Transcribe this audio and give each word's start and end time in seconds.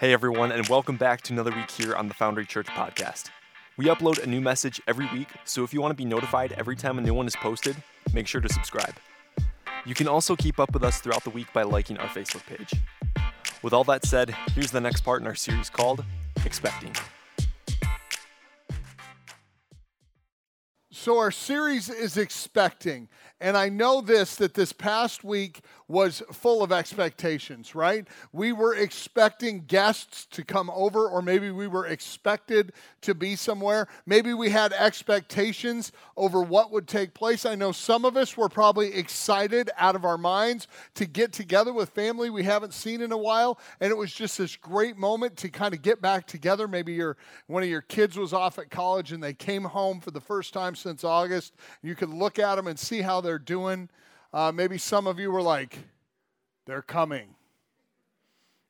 Hey 0.00 0.12
everyone, 0.12 0.52
and 0.52 0.64
welcome 0.68 0.96
back 0.96 1.22
to 1.22 1.32
another 1.32 1.50
week 1.50 1.72
here 1.72 1.96
on 1.96 2.06
the 2.06 2.14
Foundry 2.14 2.46
Church 2.46 2.68
podcast. 2.68 3.30
We 3.76 3.86
upload 3.86 4.22
a 4.22 4.28
new 4.28 4.40
message 4.40 4.80
every 4.86 5.08
week, 5.12 5.26
so 5.44 5.64
if 5.64 5.74
you 5.74 5.80
want 5.80 5.90
to 5.90 5.96
be 5.96 6.04
notified 6.04 6.52
every 6.52 6.76
time 6.76 6.98
a 6.98 7.02
new 7.02 7.14
one 7.14 7.26
is 7.26 7.34
posted, 7.34 7.74
make 8.14 8.28
sure 8.28 8.40
to 8.40 8.48
subscribe. 8.48 8.94
You 9.84 9.96
can 9.96 10.06
also 10.06 10.36
keep 10.36 10.60
up 10.60 10.72
with 10.72 10.84
us 10.84 11.00
throughout 11.00 11.24
the 11.24 11.30
week 11.30 11.52
by 11.52 11.64
liking 11.64 11.98
our 11.98 12.06
Facebook 12.06 12.46
page. 12.46 12.72
With 13.60 13.72
all 13.72 13.82
that 13.84 14.04
said, 14.04 14.32
here's 14.54 14.70
the 14.70 14.80
next 14.80 15.00
part 15.00 15.20
in 15.20 15.26
our 15.26 15.34
series 15.34 15.68
called 15.68 16.04
Expecting. 16.44 16.92
So, 21.08 21.16
our 21.16 21.30
series 21.30 21.88
is 21.88 22.18
expecting. 22.18 23.08
And 23.40 23.56
I 23.56 23.68
know 23.68 24.00
this 24.00 24.36
that 24.36 24.54
this 24.54 24.72
past 24.72 25.22
week 25.22 25.60
was 25.86 26.22
full 26.32 26.62
of 26.62 26.70
expectations, 26.70 27.74
right? 27.74 28.06
We 28.32 28.52
were 28.52 28.74
expecting 28.74 29.64
guests 29.64 30.26
to 30.32 30.44
come 30.44 30.68
over, 30.70 31.08
or 31.08 31.22
maybe 31.22 31.50
we 31.50 31.66
were 31.66 31.86
expected 31.86 32.72
to 33.02 33.14
be 33.14 33.36
somewhere. 33.36 33.86
Maybe 34.04 34.34
we 34.34 34.50
had 34.50 34.72
expectations 34.74 35.92
over 36.16 36.42
what 36.42 36.72
would 36.72 36.86
take 36.86 37.14
place. 37.14 37.46
I 37.46 37.54
know 37.54 37.72
some 37.72 38.04
of 38.04 38.16
us 38.18 38.36
were 38.36 38.50
probably 38.50 38.92
excited 38.92 39.70
out 39.78 39.94
of 39.94 40.04
our 40.04 40.18
minds 40.18 40.66
to 40.96 41.06
get 41.06 41.32
together 41.32 41.72
with 41.72 41.90
family 41.90 42.28
we 42.28 42.42
haven't 42.42 42.74
seen 42.74 43.00
in 43.00 43.12
a 43.12 43.16
while. 43.16 43.58
And 43.80 43.90
it 43.90 43.96
was 43.96 44.12
just 44.12 44.36
this 44.36 44.56
great 44.56 44.98
moment 44.98 45.38
to 45.38 45.48
kind 45.48 45.72
of 45.72 45.80
get 45.80 46.02
back 46.02 46.26
together. 46.26 46.68
Maybe 46.68 46.92
your, 46.92 47.16
one 47.46 47.62
of 47.62 47.68
your 47.68 47.82
kids 47.82 48.18
was 48.18 48.34
off 48.34 48.58
at 48.58 48.68
college 48.68 49.12
and 49.12 49.22
they 49.22 49.32
came 49.32 49.64
home 49.64 50.00
for 50.00 50.10
the 50.10 50.20
first 50.20 50.52
time 50.52 50.74
since 50.74 50.97
August. 51.04 51.54
You 51.82 51.94
could 51.94 52.10
look 52.10 52.38
at 52.38 52.56
them 52.56 52.66
and 52.66 52.78
see 52.78 53.02
how 53.02 53.20
they're 53.20 53.38
doing. 53.38 53.88
Uh, 54.32 54.52
maybe 54.52 54.78
some 54.78 55.06
of 55.06 55.18
you 55.18 55.30
were 55.30 55.42
like, 55.42 55.78
they're 56.66 56.82
coming. 56.82 57.34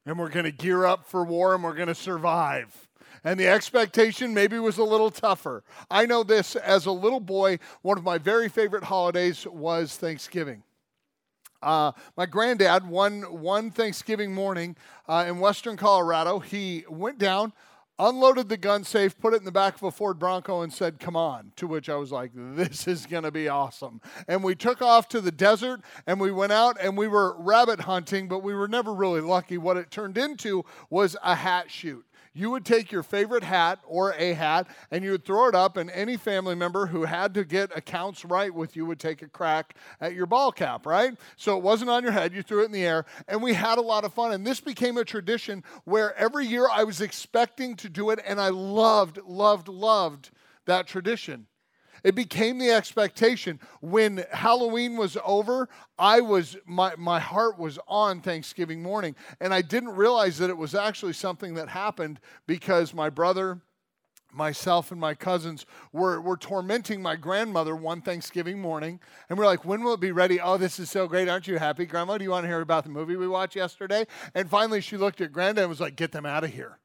And 0.06 0.18
we're 0.18 0.30
going 0.30 0.44
to 0.44 0.52
gear 0.52 0.86
up 0.86 1.06
for 1.06 1.24
war 1.24 1.54
and 1.54 1.62
we're 1.62 1.74
going 1.74 1.88
to 1.88 1.94
survive. 1.94 2.88
And 3.24 3.38
the 3.38 3.48
expectation 3.48 4.32
maybe 4.32 4.58
was 4.58 4.78
a 4.78 4.84
little 4.84 5.10
tougher. 5.10 5.64
I 5.90 6.06
know 6.06 6.22
this 6.22 6.56
as 6.56 6.86
a 6.86 6.92
little 6.92 7.20
boy, 7.20 7.58
one 7.82 7.98
of 7.98 8.04
my 8.04 8.18
very 8.18 8.48
favorite 8.48 8.84
holidays 8.84 9.46
was 9.46 9.96
Thanksgiving. 9.96 10.62
Uh, 11.60 11.92
my 12.16 12.26
granddad, 12.26 12.86
one, 12.88 13.22
one 13.22 13.70
Thanksgiving 13.70 14.32
morning 14.32 14.76
uh, 15.08 15.24
in 15.26 15.40
western 15.40 15.76
Colorado, 15.76 16.38
he 16.38 16.84
went 16.88 17.18
down, 17.18 17.52
unloaded 17.98 18.48
the 18.48 18.56
gun 18.56 18.84
safe, 18.84 19.18
put 19.18 19.34
it 19.34 19.38
in 19.38 19.44
the 19.44 19.52
back 19.52 19.76
of 19.76 19.82
a 19.82 19.90
Ford 19.90 20.18
Bronco, 20.18 20.62
and 20.62 20.72
said, 20.72 20.98
Come 20.98 21.16
on. 21.16 21.52
To 21.56 21.66
which 21.66 21.88
I 21.88 21.96
was 21.96 22.12
like, 22.12 22.30
This 22.34 22.86
is 22.86 23.06
going 23.06 23.24
to 23.24 23.30
be 23.30 23.48
awesome. 23.48 24.00
And 24.26 24.42
we 24.42 24.54
took 24.54 24.82
off 24.82 25.08
to 25.08 25.20
the 25.20 25.32
desert 25.32 25.80
and 26.06 26.20
we 26.20 26.30
went 26.30 26.52
out 26.52 26.76
and 26.80 26.96
we 26.96 27.08
were 27.08 27.36
rabbit 27.38 27.80
hunting, 27.80 28.28
but 28.28 28.42
we 28.42 28.54
were 28.54 28.68
never 28.68 28.94
really 28.94 29.20
lucky. 29.20 29.58
What 29.58 29.76
it 29.76 29.90
turned 29.90 30.18
into 30.18 30.64
was 30.90 31.16
a 31.22 31.34
hat 31.34 31.70
shoot 31.70 32.04
you 32.32 32.50
would 32.50 32.64
take 32.64 32.92
your 32.92 33.02
favorite 33.02 33.42
hat 33.42 33.80
or 33.86 34.14
a 34.14 34.32
hat 34.34 34.68
and 34.90 35.02
you 35.02 35.10
would 35.10 35.24
throw 35.24 35.48
it 35.48 35.54
up, 35.54 35.76
and 35.76 35.90
any 35.90 36.16
family 36.16 36.54
member 36.54 36.86
who 36.86 37.04
had 37.04 37.34
to 37.34 37.44
get 37.44 37.76
accounts 37.76 38.24
right 38.24 38.54
with 38.54 38.76
you 38.76 38.86
would 38.86 39.00
take 39.00 39.22
a 39.22 39.28
crack 39.28 39.74
at 40.00 40.14
your 40.14 40.26
ball 40.26 40.52
cap, 40.52 40.86
right? 40.86 41.14
So 41.36 41.56
it 41.56 41.62
wasn't 41.62 41.90
on 41.90 42.04
your 42.04 42.12
head, 42.12 42.32
you 42.32 42.42
threw 42.42 42.62
it 42.62 42.66
in 42.66 42.72
the 42.72 42.86
air, 42.86 43.04
and 43.26 43.42
we 43.42 43.54
had 43.54 43.78
a 43.78 43.82
lot 43.82 44.04
of 44.04 44.14
fun. 44.14 44.32
And 44.32 44.46
this 44.46 44.60
became 44.60 44.96
a 44.96 45.04
tradition 45.04 45.64
where 45.84 46.16
every 46.16 46.46
year 46.46 46.68
I 46.70 46.84
was 46.84 47.00
expecting 47.00 47.74
to 47.76 47.88
do 47.88 48.10
it, 48.10 48.20
and 48.24 48.40
I 48.40 48.50
loved, 48.50 49.18
loved, 49.26 49.66
loved 49.66 50.30
that 50.66 50.86
tradition. 50.86 51.47
It 52.04 52.14
became 52.14 52.58
the 52.58 52.70
expectation. 52.70 53.60
When 53.80 54.24
Halloween 54.32 54.96
was 54.96 55.16
over, 55.24 55.68
I 55.98 56.20
was 56.20 56.56
my, 56.66 56.94
my 56.96 57.20
heart 57.20 57.58
was 57.58 57.78
on 57.88 58.20
Thanksgiving 58.20 58.82
morning. 58.82 59.16
And 59.40 59.52
I 59.52 59.62
didn't 59.62 59.96
realize 59.96 60.38
that 60.38 60.50
it 60.50 60.56
was 60.56 60.74
actually 60.74 61.12
something 61.12 61.54
that 61.54 61.68
happened 61.68 62.20
because 62.46 62.94
my 62.94 63.10
brother, 63.10 63.60
myself 64.32 64.92
and 64.92 65.00
my 65.00 65.14
cousins 65.14 65.66
were, 65.92 66.20
were 66.20 66.36
tormenting 66.36 67.00
my 67.00 67.16
grandmother 67.16 67.74
one 67.74 68.00
Thanksgiving 68.00 68.60
morning. 68.60 69.00
And 69.28 69.38
we're 69.38 69.46
like, 69.46 69.64
when 69.64 69.82
will 69.82 69.94
it 69.94 70.00
be 70.00 70.12
ready? 70.12 70.40
Oh, 70.40 70.56
this 70.56 70.78
is 70.78 70.90
so 70.90 71.06
great. 71.06 71.28
Aren't 71.28 71.48
you 71.48 71.58
happy, 71.58 71.86
Grandma? 71.86 72.18
Do 72.18 72.24
you 72.24 72.30
want 72.30 72.44
to 72.44 72.48
hear 72.48 72.60
about 72.60 72.84
the 72.84 72.90
movie 72.90 73.16
we 73.16 73.28
watched 73.28 73.56
yesterday? 73.56 74.06
And 74.34 74.48
finally, 74.48 74.80
she 74.80 74.96
looked 74.96 75.20
at 75.20 75.32
Granddad 75.32 75.62
and 75.62 75.70
was 75.70 75.80
like, 75.80 75.96
get 75.96 76.12
them 76.12 76.26
out 76.26 76.44
of 76.44 76.52
here. 76.52 76.78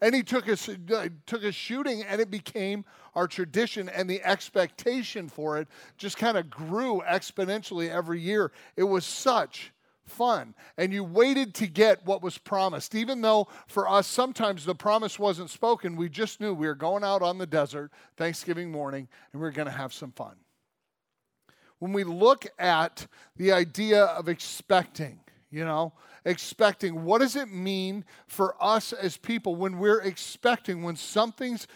And 0.00 0.14
he 0.14 0.22
took 0.22 0.48
us, 0.48 0.68
uh, 0.68 1.08
took 1.26 1.44
us 1.44 1.54
shooting, 1.54 2.02
and 2.02 2.20
it 2.20 2.30
became 2.30 2.84
our 3.14 3.26
tradition, 3.26 3.88
and 3.88 4.08
the 4.08 4.22
expectation 4.22 5.28
for 5.28 5.58
it 5.58 5.68
just 5.98 6.16
kind 6.16 6.38
of 6.38 6.48
grew 6.48 7.02
exponentially 7.06 7.90
every 7.90 8.20
year. 8.20 8.52
It 8.76 8.84
was 8.84 9.04
such 9.04 9.72
fun. 10.10 10.54
And 10.76 10.92
you 10.92 11.04
waited 11.04 11.54
to 11.56 11.66
get 11.66 12.04
what 12.04 12.22
was 12.22 12.36
promised. 12.36 12.94
Even 12.94 13.20
though 13.20 13.48
for 13.66 13.88
us, 13.88 14.06
sometimes 14.06 14.64
the 14.64 14.74
promise 14.74 15.18
wasn't 15.18 15.50
spoken, 15.50 15.96
we 15.96 16.08
just 16.08 16.40
knew 16.40 16.52
we 16.52 16.66
were 16.66 16.74
going 16.74 17.04
out 17.04 17.22
on 17.22 17.38
the 17.38 17.46
desert 17.46 17.92
Thanksgiving 18.16 18.70
morning 18.70 19.08
and 19.32 19.40
we're 19.40 19.52
going 19.52 19.68
to 19.68 19.72
have 19.72 19.92
some 19.92 20.12
fun. 20.12 20.36
When 21.78 21.92
we 21.92 22.04
look 22.04 22.46
at 22.58 23.06
the 23.36 23.52
idea 23.52 24.04
of 24.04 24.28
expecting, 24.28 25.20
you 25.50 25.64
know, 25.64 25.94
expecting, 26.24 27.04
what 27.04 27.20
does 27.20 27.36
it 27.36 27.50
mean 27.50 28.04
for 28.26 28.54
us 28.60 28.92
as 28.92 29.16
people 29.16 29.56
when 29.56 29.78
we're 29.78 30.00
expecting, 30.00 30.82
when 30.82 30.96
something's 30.96 31.66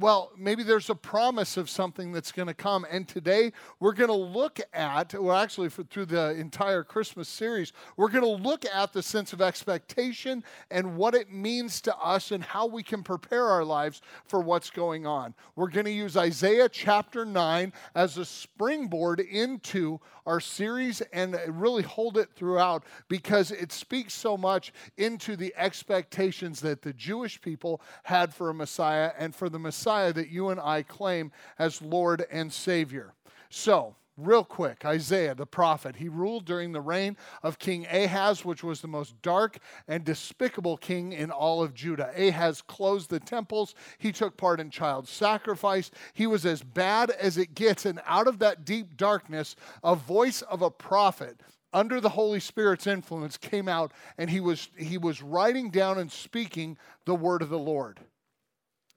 well, 0.00 0.32
maybe 0.36 0.62
there's 0.62 0.88
a 0.88 0.94
promise 0.94 1.58
of 1.58 1.68
something 1.68 2.10
that's 2.10 2.32
going 2.32 2.48
to 2.48 2.54
come. 2.54 2.86
And 2.90 3.06
today 3.06 3.52
we're 3.80 3.92
going 3.92 4.08
to 4.08 4.14
look 4.14 4.58
at, 4.72 5.12
well, 5.14 5.36
actually, 5.36 5.68
for, 5.68 5.82
through 5.82 6.06
the 6.06 6.30
entire 6.30 6.82
Christmas 6.82 7.28
series, 7.28 7.72
we're 7.98 8.08
going 8.08 8.24
to 8.24 8.42
look 8.42 8.64
at 8.64 8.94
the 8.94 9.02
sense 9.02 9.34
of 9.34 9.42
expectation 9.42 10.42
and 10.70 10.96
what 10.96 11.14
it 11.14 11.30
means 11.30 11.82
to 11.82 11.96
us 11.98 12.32
and 12.32 12.42
how 12.42 12.66
we 12.66 12.82
can 12.82 13.02
prepare 13.02 13.44
our 13.46 13.64
lives 13.64 14.00
for 14.24 14.40
what's 14.40 14.70
going 14.70 15.06
on. 15.06 15.34
We're 15.54 15.68
going 15.68 15.84
to 15.84 15.92
use 15.92 16.16
Isaiah 16.16 16.70
chapter 16.70 17.26
9 17.26 17.72
as 17.94 18.16
a 18.16 18.24
springboard 18.24 19.20
into 19.20 20.00
our 20.24 20.40
series 20.40 21.02
and 21.12 21.38
really 21.48 21.82
hold 21.82 22.16
it 22.16 22.30
throughout 22.34 22.84
because 23.08 23.50
it 23.50 23.72
speaks 23.72 24.14
so 24.14 24.36
much 24.36 24.72
into 24.96 25.36
the 25.36 25.52
expectations 25.56 26.60
that 26.60 26.82
the 26.82 26.92
Jewish 26.92 27.40
people 27.40 27.82
had 28.04 28.32
for 28.32 28.48
a 28.48 28.54
Messiah 28.54 29.12
and 29.18 29.34
for 29.34 29.48
the 29.48 29.58
Messiah 29.58 29.89
that 29.90 30.30
you 30.30 30.48
and 30.48 30.60
I 30.60 30.82
claim 30.82 31.32
as 31.58 31.82
Lord 31.82 32.24
and 32.30 32.52
Savior. 32.52 33.12
So, 33.48 33.96
real 34.20 34.44
quick 34.44 34.84
Isaiah 34.84 35.34
the 35.34 35.46
prophet. 35.46 35.96
He 35.96 36.08
ruled 36.08 36.44
during 36.44 36.72
the 36.72 36.80
reign 36.80 37.16
of 37.42 37.58
King 37.58 37.86
Ahaz, 37.86 38.44
which 38.44 38.62
was 38.62 38.80
the 38.80 38.88
most 38.88 39.20
dark 39.22 39.58
and 39.88 40.04
despicable 40.04 40.76
king 40.76 41.12
in 41.12 41.30
all 41.30 41.62
of 41.62 41.74
Judah. 41.74 42.12
Ahaz 42.16 42.62
closed 42.62 43.10
the 43.10 43.20
temples, 43.20 43.74
he 43.98 44.12
took 44.12 44.36
part 44.36 44.60
in 44.60 44.70
child 44.70 45.08
sacrifice. 45.08 45.90
He 46.12 46.26
was 46.26 46.46
as 46.46 46.62
bad 46.62 47.10
as 47.10 47.38
it 47.38 47.54
gets. 47.54 47.86
And 47.86 48.00
out 48.06 48.28
of 48.28 48.38
that 48.40 48.64
deep 48.64 48.96
darkness, 48.96 49.56
a 49.82 49.94
voice 49.94 50.42
of 50.42 50.62
a 50.62 50.70
prophet 50.70 51.40
under 51.72 52.00
the 52.00 52.08
Holy 52.08 52.40
Spirit's 52.40 52.86
influence 52.86 53.36
came 53.36 53.68
out 53.68 53.92
and 54.18 54.28
he 54.28 54.40
was 54.40 54.68
he 54.76 54.98
was 54.98 55.22
writing 55.22 55.70
down 55.70 55.98
and 55.98 56.10
speaking 56.10 56.76
the 57.04 57.14
word 57.14 57.42
of 57.42 57.48
the 57.48 57.58
Lord. 57.58 58.00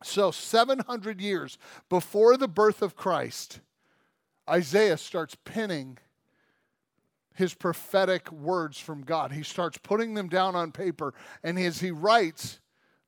So 0.03 0.31
700 0.31 1.19
years 1.19 1.57
before 1.89 2.37
the 2.37 2.47
birth 2.47 2.81
of 2.81 2.95
Christ, 2.95 3.61
Isaiah 4.49 4.97
starts 4.97 5.35
penning 5.45 5.97
his 7.35 7.53
prophetic 7.53 8.31
words 8.31 8.77
from 8.77 9.01
God. 9.01 9.31
He 9.31 9.43
starts 9.43 9.77
putting 9.77 10.13
them 10.13 10.29
down 10.29 10.55
on 10.55 10.71
paper, 10.71 11.13
and 11.43 11.57
as 11.57 11.79
he 11.79 11.91
writes, 11.91 12.59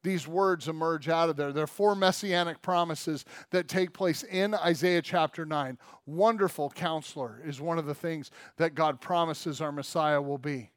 these 0.05 0.27
words 0.27 0.67
emerge 0.67 1.09
out 1.09 1.29
of 1.29 1.35
there. 1.35 1.51
There 1.51 1.63
are 1.63 1.67
four 1.67 1.95
messianic 1.95 2.61
promises 2.61 3.25
that 3.49 3.67
take 3.67 3.91
place 3.91 4.21
in 4.23 4.53
Isaiah 4.53 5.01
chapter 5.01 5.47
9. 5.47 5.79
Wonderful 6.05 6.69
counselor 6.69 7.41
is 7.43 7.59
one 7.59 7.79
of 7.79 7.87
the 7.87 7.95
things 7.95 8.29
that 8.57 8.75
God 8.75 9.01
promises 9.01 9.61
our 9.61 9.71
Messiah 9.71 10.21
will 10.21 10.37
be. 10.37 10.69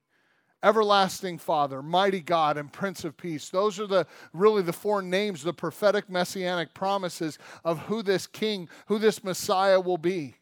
Everlasting 0.62 1.38
Father, 1.38 1.82
Mighty 1.82 2.20
God, 2.20 2.56
and 2.56 2.72
Prince 2.72 3.05
of 3.05 3.16
Peace. 3.16 3.49
Those 3.49 3.78
are 3.78 3.87
the 3.87 4.06
really 4.32 4.62
the 4.62 4.72
four 4.72 5.02
names, 5.02 5.43
the 5.43 5.52
prophetic 5.52 6.10
messianic 6.10 6.75
promises 6.75 7.38
of 7.64 7.78
who 7.81 8.02
this 8.02 8.26
king, 8.26 8.69
who 8.87 8.99
this 8.99 9.22
Messiah 9.22 9.81
will 9.81 9.99
be. 9.99 10.34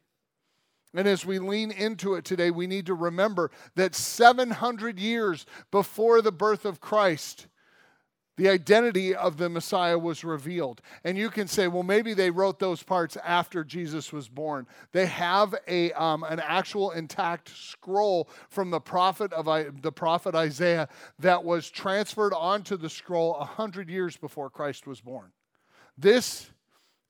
And 0.95 1.07
as 1.07 1.27
we 1.27 1.39
lean 1.39 1.71
into 1.71 2.15
it 2.15 2.25
today, 2.25 2.51
we 2.51 2.67
need 2.67 2.87
to 2.87 2.95
remember 2.95 3.51
that 3.75 3.95
700 3.95 4.99
years 4.99 5.45
before 5.71 6.23
the 6.23 6.33
birth 6.33 6.65
of 6.65 6.81
Christ, 6.81 7.47
the 8.37 8.49
identity 8.49 9.15
of 9.15 9.37
the 9.37 9.49
Messiah 9.49 9.99
was 9.99 10.25
revealed. 10.25 10.81
And 11.05 11.17
you 11.17 11.31
can 11.31 11.49
say, 11.49 11.69
well, 11.69 11.83
maybe 11.83 12.15
they 12.15 12.31
wrote 12.31 12.59
those 12.59 12.83
parts 12.83 13.17
after 13.25 13.65
Jesus 13.65 14.13
was 14.13 14.29
born. 14.29 14.67
They 14.93 15.07
have 15.07 15.55
a, 15.67 15.93
um, 15.93 16.23
an 16.23 16.41
actual 16.41 16.91
intact 16.91 17.49
scroll 17.49 18.29
from 18.49 18.71
the 18.71 18.81
prophet 18.81 19.33
of 19.33 19.47
the 19.83 19.93
prophet 19.93 20.35
Isaiah 20.35 20.89
that 21.19 21.45
was 21.45 21.71
transferred 21.71 22.35
onto 22.35 22.77
the 22.77 22.91
scroll 22.91 23.33
100 23.39 23.89
years 23.89 24.17
before 24.17 24.51
Christ 24.51 24.87
was 24.87 25.01
born. 25.01 25.33
This 25.97 26.51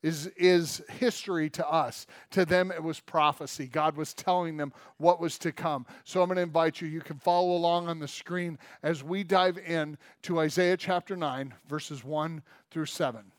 is, 0.03 0.27
is 0.37 0.81
history 0.89 1.49
to 1.51 1.67
us. 1.67 2.07
To 2.31 2.45
them, 2.45 2.71
it 2.71 2.83
was 2.83 2.99
prophecy. 2.99 3.67
God 3.67 3.95
was 3.95 4.13
telling 4.13 4.57
them 4.57 4.73
what 4.97 5.19
was 5.19 5.37
to 5.39 5.51
come. 5.51 5.85
So 6.03 6.21
I'm 6.21 6.27
going 6.27 6.37
to 6.37 6.43
invite 6.43 6.81
you, 6.81 6.87
you 6.87 7.01
can 7.01 7.17
follow 7.17 7.51
along 7.51 7.87
on 7.87 7.99
the 7.99 8.07
screen 8.07 8.57
as 8.83 9.03
we 9.03 9.23
dive 9.23 9.57
in 9.57 9.97
to 10.23 10.39
Isaiah 10.39 10.77
chapter 10.77 11.15
9, 11.15 11.53
verses 11.67 12.03
1 12.03 12.41
through 12.71 12.85
7. 12.85 13.31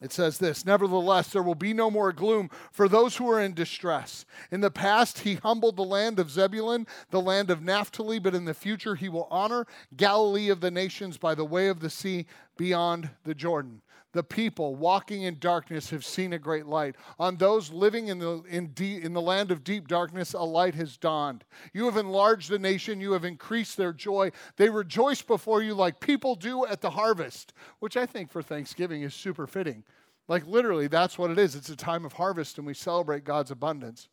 It 0.00 0.12
says 0.12 0.38
this 0.38 0.66
Nevertheless, 0.66 1.30
there 1.30 1.42
will 1.42 1.54
be 1.54 1.72
no 1.72 1.90
more 1.90 2.12
gloom 2.12 2.50
for 2.70 2.86
those 2.88 3.16
who 3.16 3.30
are 3.30 3.40
in 3.40 3.54
distress. 3.54 4.26
In 4.50 4.60
the 4.60 4.70
past, 4.70 5.20
he 5.20 5.36
humbled 5.36 5.76
the 5.76 5.84
land 5.84 6.18
of 6.18 6.30
Zebulun, 6.30 6.86
the 7.10 7.20
land 7.20 7.50
of 7.50 7.62
Naphtali, 7.62 8.18
but 8.18 8.34
in 8.34 8.44
the 8.44 8.52
future, 8.52 8.94
he 8.94 9.08
will 9.08 9.26
honor 9.30 9.66
Galilee 9.96 10.50
of 10.50 10.60
the 10.60 10.70
nations 10.70 11.16
by 11.16 11.34
the 11.34 11.46
way 11.46 11.68
of 11.68 11.80
the 11.80 11.90
sea 11.90 12.26
beyond 12.58 13.08
the 13.24 13.34
Jordan. 13.34 13.80
The 14.16 14.24
people 14.24 14.76
walking 14.76 15.24
in 15.24 15.38
darkness 15.38 15.90
have 15.90 16.02
seen 16.02 16.32
a 16.32 16.38
great 16.38 16.64
light. 16.64 16.96
On 17.18 17.36
those 17.36 17.70
living 17.70 18.08
in 18.08 18.18
the, 18.18 18.42
in, 18.48 18.68
deep, 18.68 19.04
in 19.04 19.12
the 19.12 19.20
land 19.20 19.50
of 19.50 19.62
deep 19.62 19.88
darkness, 19.88 20.32
a 20.32 20.40
light 20.40 20.74
has 20.74 20.96
dawned. 20.96 21.44
You 21.74 21.84
have 21.84 21.98
enlarged 21.98 22.48
the 22.48 22.58
nation, 22.58 22.98
you 22.98 23.12
have 23.12 23.26
increased 23.26 23.76
their 23.76 23.92
joy. 23.92 24.32
They 24.56 24.70
rejoice 24.70 25.20
before 25.20 25.62
you 25.62 25.74
like 25.74 26.00
people 26.00 26.34
do 26.34 26.64
at 26.64 26.80
the 26.80 26.88
harvest, 26.88 27.52
which 27.80 27.94
I 27.94 28.06
think 28.06 28.30
for 28.30 28.40
Thanksgiving 28.40 29.02
is 29.02 29.12
super 29.12 29.46
fitting. 29.46 29.84
Like 30.28 30.46
literally, 30.46 30.86
that's 30.86 31.18
what 31.18 31.30
it 31.30 31.38
is. 31.38 31.54
It's 31.54 31.68
a 31.68 31.76
time 31.76 32.06
of 32.06 32.14
harvest, 32.14 32.56
and 32.56 32.66
we 32.66 32.72
celebrate 32.72 33.22
God's 33.22 33.50
abundance. 33.50 34.08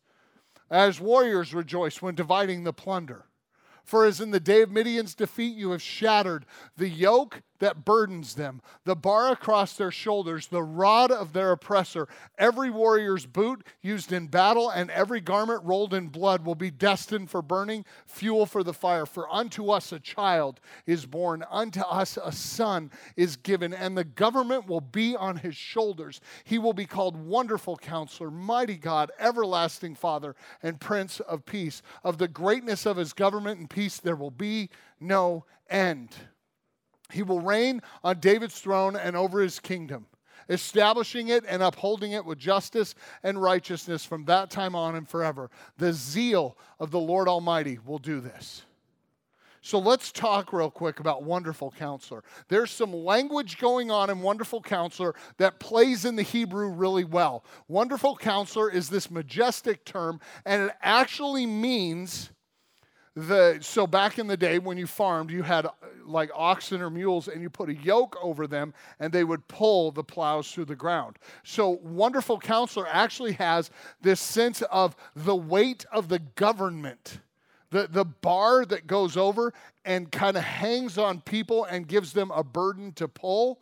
As 0.70 1.00
warriors 1.00 1.54
rejoice 1.54 2.02
when 2.02 2.16
dividing 2.16 2.66
the 2.66 2.74
plunder. 2.74 3.24
For 3.86 4.06
as 4.06 4.22
in 4.22 4.32
the 4.32 4.40
day 4.40 4.62
of 4.62 4.72
Midian's 4.72 5.16
defeat, 5.16 5.56
you 5.56 5.72
have 5.72 5.82
shattered 5.82 6.46
the 6.76 6.90
yoke 6.90 7.42
that 7.60 7.86
burdens 7.86 8.36
them, 8.36 8.62
the 8.84 8.96
bar 8.96 9.32
across 9.32 9.78
their 9.78 9.92
shoulders, 9.92 10.48
the 10.48 10.64
rod 10.64 11.12
of 11.12 11.34
their 11.34 11.52
oppressor. 11.52 12.08
Every 12.38 12.70
warrior's 12.70 13.26
boot 13.26 13.66
used 13.82 14.12
in 14.12 14.28
battle 14.28 14.70
and 14.70 14.92
every 14.92 15.22
garment 15.22 15.64
rolled 15.64 15.94
in 15.94 16.08
blood 16.08 16.46
will 16.46 16.56
be 16.56 16.72
destined 16.72 17.30
for 17.30 17.42
burning, 17.42 17.86
fuel 18.06 18.46
for 18.46 18.64
the 18.64 18.74
fire. 18.74 19.06
For 19.06 19.32
unto 19.34 19.70
us 19.70 19.92
a 19.92 20.00
child 20.00 20.60
is 20.86 21.06
born, 21.06 21.44
unto 21.50 21.82
us 21.82 22.18
a 22.22 22.32
son 22.32 22.92
is 23.16 23.36
given, 23.36 23.74
and 23.74 23.98
the 23.98 24.04
government 24.04 24.68
will 24.68 24.82
be 24.82 25.16
on 25.16 25.38
his 25.38 25.56
shoulders. 25.56 26.22
He 26.44 26.58
will 26.58 26.74
be 26.74 26.86
called 26.86 27.16
Wonderful 27.16 27.78
Counselor, 27.78 28.32
Mighty 28.32 28.78
God, 28.78 29.12
Everlasting 29.20 29.96
Father, 29.96 30.36
and 30.62 30.80
Prince 30.80 31.20
of 31.22 31.46
Peace. 31.46 31.82
Of 32.04 32.18
the 32.18 32.28
greatness 32.28 32.86
of 32.86 32.98
his 32.98 33.14
government 33.14 33.60
and 33.60 33.70
peace 33.70 33.98
there 34.00 34.16
will 34.16 34.32
be 34.32 34.70
no 35.00 35.46
end. 35.70 36.10
He 37.12 37.24
will 37.24 37.42
reign 37.42 37.82
on 38.04 38.20
David's 38.20 38.60
throne 38.60 38.96
and 38.96 39.16
over 39.16 39.42
his 39.42 39.60
kingdom, 39.60 40.08
establishing 40.50 41.28
it 41.28 41.44
and 41.48 41.62
upholding 41.62 42.14
it 42.14 42.26
with 42.26 42.40
justice 42.40 42.96
and 43.24 43.42
righteousness 43.42 44.04
from 44.06 44.26
that 44.26 44.50
time 44.50 44.76
on 44.76 44.96
and 44.96 45.08
forever. 45.08 45.50
The 45.78 45.94
zeal 45.94 46.58
of 46.80 46.92
the 46.92 47.00
Lord 47.00 47.28
Almighty 47.28 47.80
will 47.86 48.00
do 48.00 48.20
this. 48.20 48.64
So 49.66 49.80
let's 49.80 50.12
talk 50.12 50.52
real 50.52 50.70
quick 50.70 51.00
about 51.00 51.24
Wonderful 51.24 51.72
Counselor. 51.72 52.26
There's 52.50 52.70
some 52.70 52.92
language 52.92 53.60
going 53.60 53.92
on 53.92 54.10
in 54.10 54.20
Wonderful 54.20 54.62
Counselor 54.62 55.16
that 55.38 55.62
plays 55.62 56.04
in 56.04 56.18
the 56.18 56.22
Hebrew 56.22 56.68
really 56.68 57.06
well. 57.06 57.46
Wonderful 57.70 58.18
Counselor 58.18 58.70
is 58.70 58.90
this 58.90 59.10
majestic 59.10 59.86
term, 59.86 60.20
and 60.46 60.64
it 60.64 60.76
actually 60.82 61.46
means 61.46 62.32
the 63.16 63.60
so 63.62 63.86
back 63.86 64.18
in 64.18 64.28
the 64.28 64.38
day 64.38 64.58
when 64.58 64.78
you 64.78 64.88
farmed 64.88 65.30
you 65.30 65.44
had 65.44 65.66
uh, 65.68 65.72
like 66.06 66.32
oxen 66.34 66.82
or 66.82 66.90
mules 66.90 67.28
and 67.28 67.42
you 67.42 67.50
put 67.50 67.70
a 67.70 67.76
yoke 67.76 68.18
over 68.22 68.48
them 68.48 68.74
and 69.00 69.14
they 69.14 69.24
would 69.24 69.48
pull 69.48 69.92
the 69.92 70.04
plows 70.04 70.52
through 70.52 70.66
the 70.66 70.76
ground. 70.76 71.18
So 71.44 71.80
wonderful 71.84 72.40
counselor 72.40 72.88
actually 72.88 73.34
has 73.34 73.70
this 74.02 74.20
sense 74.20 74.62
of 74.64 74.96
the 75.16 75.36
weight 75.36 75.86
of 75.92 76.10
the 76.10 76.20
government 76.20 77.20
the, 77.74 77.88
the 77.92 78.06
bar 78.06 78.66
that 78.66 78.86
goes 78.86 79.18
over 79.18 79.52
and 79.84 80.12
kind 80.12 80.38
of 80.38 80.44
hangs 80.44 80.98
on 80.98 81.20
people 81.22 81.66
and 81.66 81.88
gives 81.88 82.14
them 82.14 82.32
a 82.32 82.44
burden 82.44 82.94
to 82.94 83.08
pull 83.08 83.62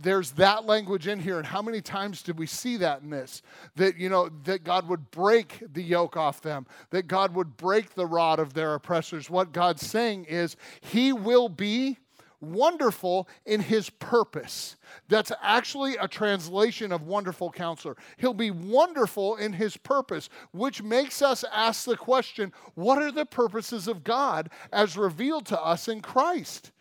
there's 0.00 0.32
that 0.32 0.64
language 0.64 1.06
in 1.06 1.20
here 1.20 1.38
and 1.38 1.46
how 1.46 1.62
many 1.62 1.80
times 1.80 2.22
did 2.22 2.38
we 2.38 2.46
see 2.46 2.76
that 2.78 3.02
in 3.02 3.10
this? 3.10 3.42
That 3.76 3.96
you 3.96 4.08
know 4.08 4.30
that 4.44 4.64
god 4.64 4.88
would 4.88 5.10
break 5.10 5.62
the 5.72 5.82
yoke 5.82 6.16
off 6.16 6.40
them 6.40 6.66
that 6.90 7.06
god 7.06 7.34
would 7.34 7.56
break 7.56 7.94
the 7.94 8.06
rod 8.06 8.38
of 8.38 8.54
their 8.54 8.74
oppressors. 8.74 9.30
What 9.30 9.52
god's 9.52 9.86
saying 9.86 10.26
is 10.26 10.56
he 10.80 11.12
will 11.12 11.48
be 11.48 11.98
wonderful 12.42 13.28
in 13.46 13.60
his 13.60 13.88
purpose. 13.88 14.76
That's 15.08 15.30
actually 15.40 15.96
a 15.96 16.08
translation 16.08 16.90
of 16.90 17.02
wonderful 17.02 17.50
counselor. 17.50 17.96
He'll 18.16 18.34
be 18.34 18.50
wonderful 18.50 19.36
in 19.36 19.52
his 19.52 19.76
purpose 19.76 20.28
which 20.50 20.82
makes 20.82 21.22
us 21.22 21.44
ask 21.52 21.84
the 21.84 21.96
question 21.96 22.52
what 22.74 23.00
are 23.00 23.12
the 23.12 23.26
purposes 23.26 23.86
of 23.86 24.04
god 24.04 24.50
as 24.72 24.96
revealed 24.96 25.46
to 25.46 25.60
us 25.60 25.88
in 25.88 26.00
christ 26.00 26.71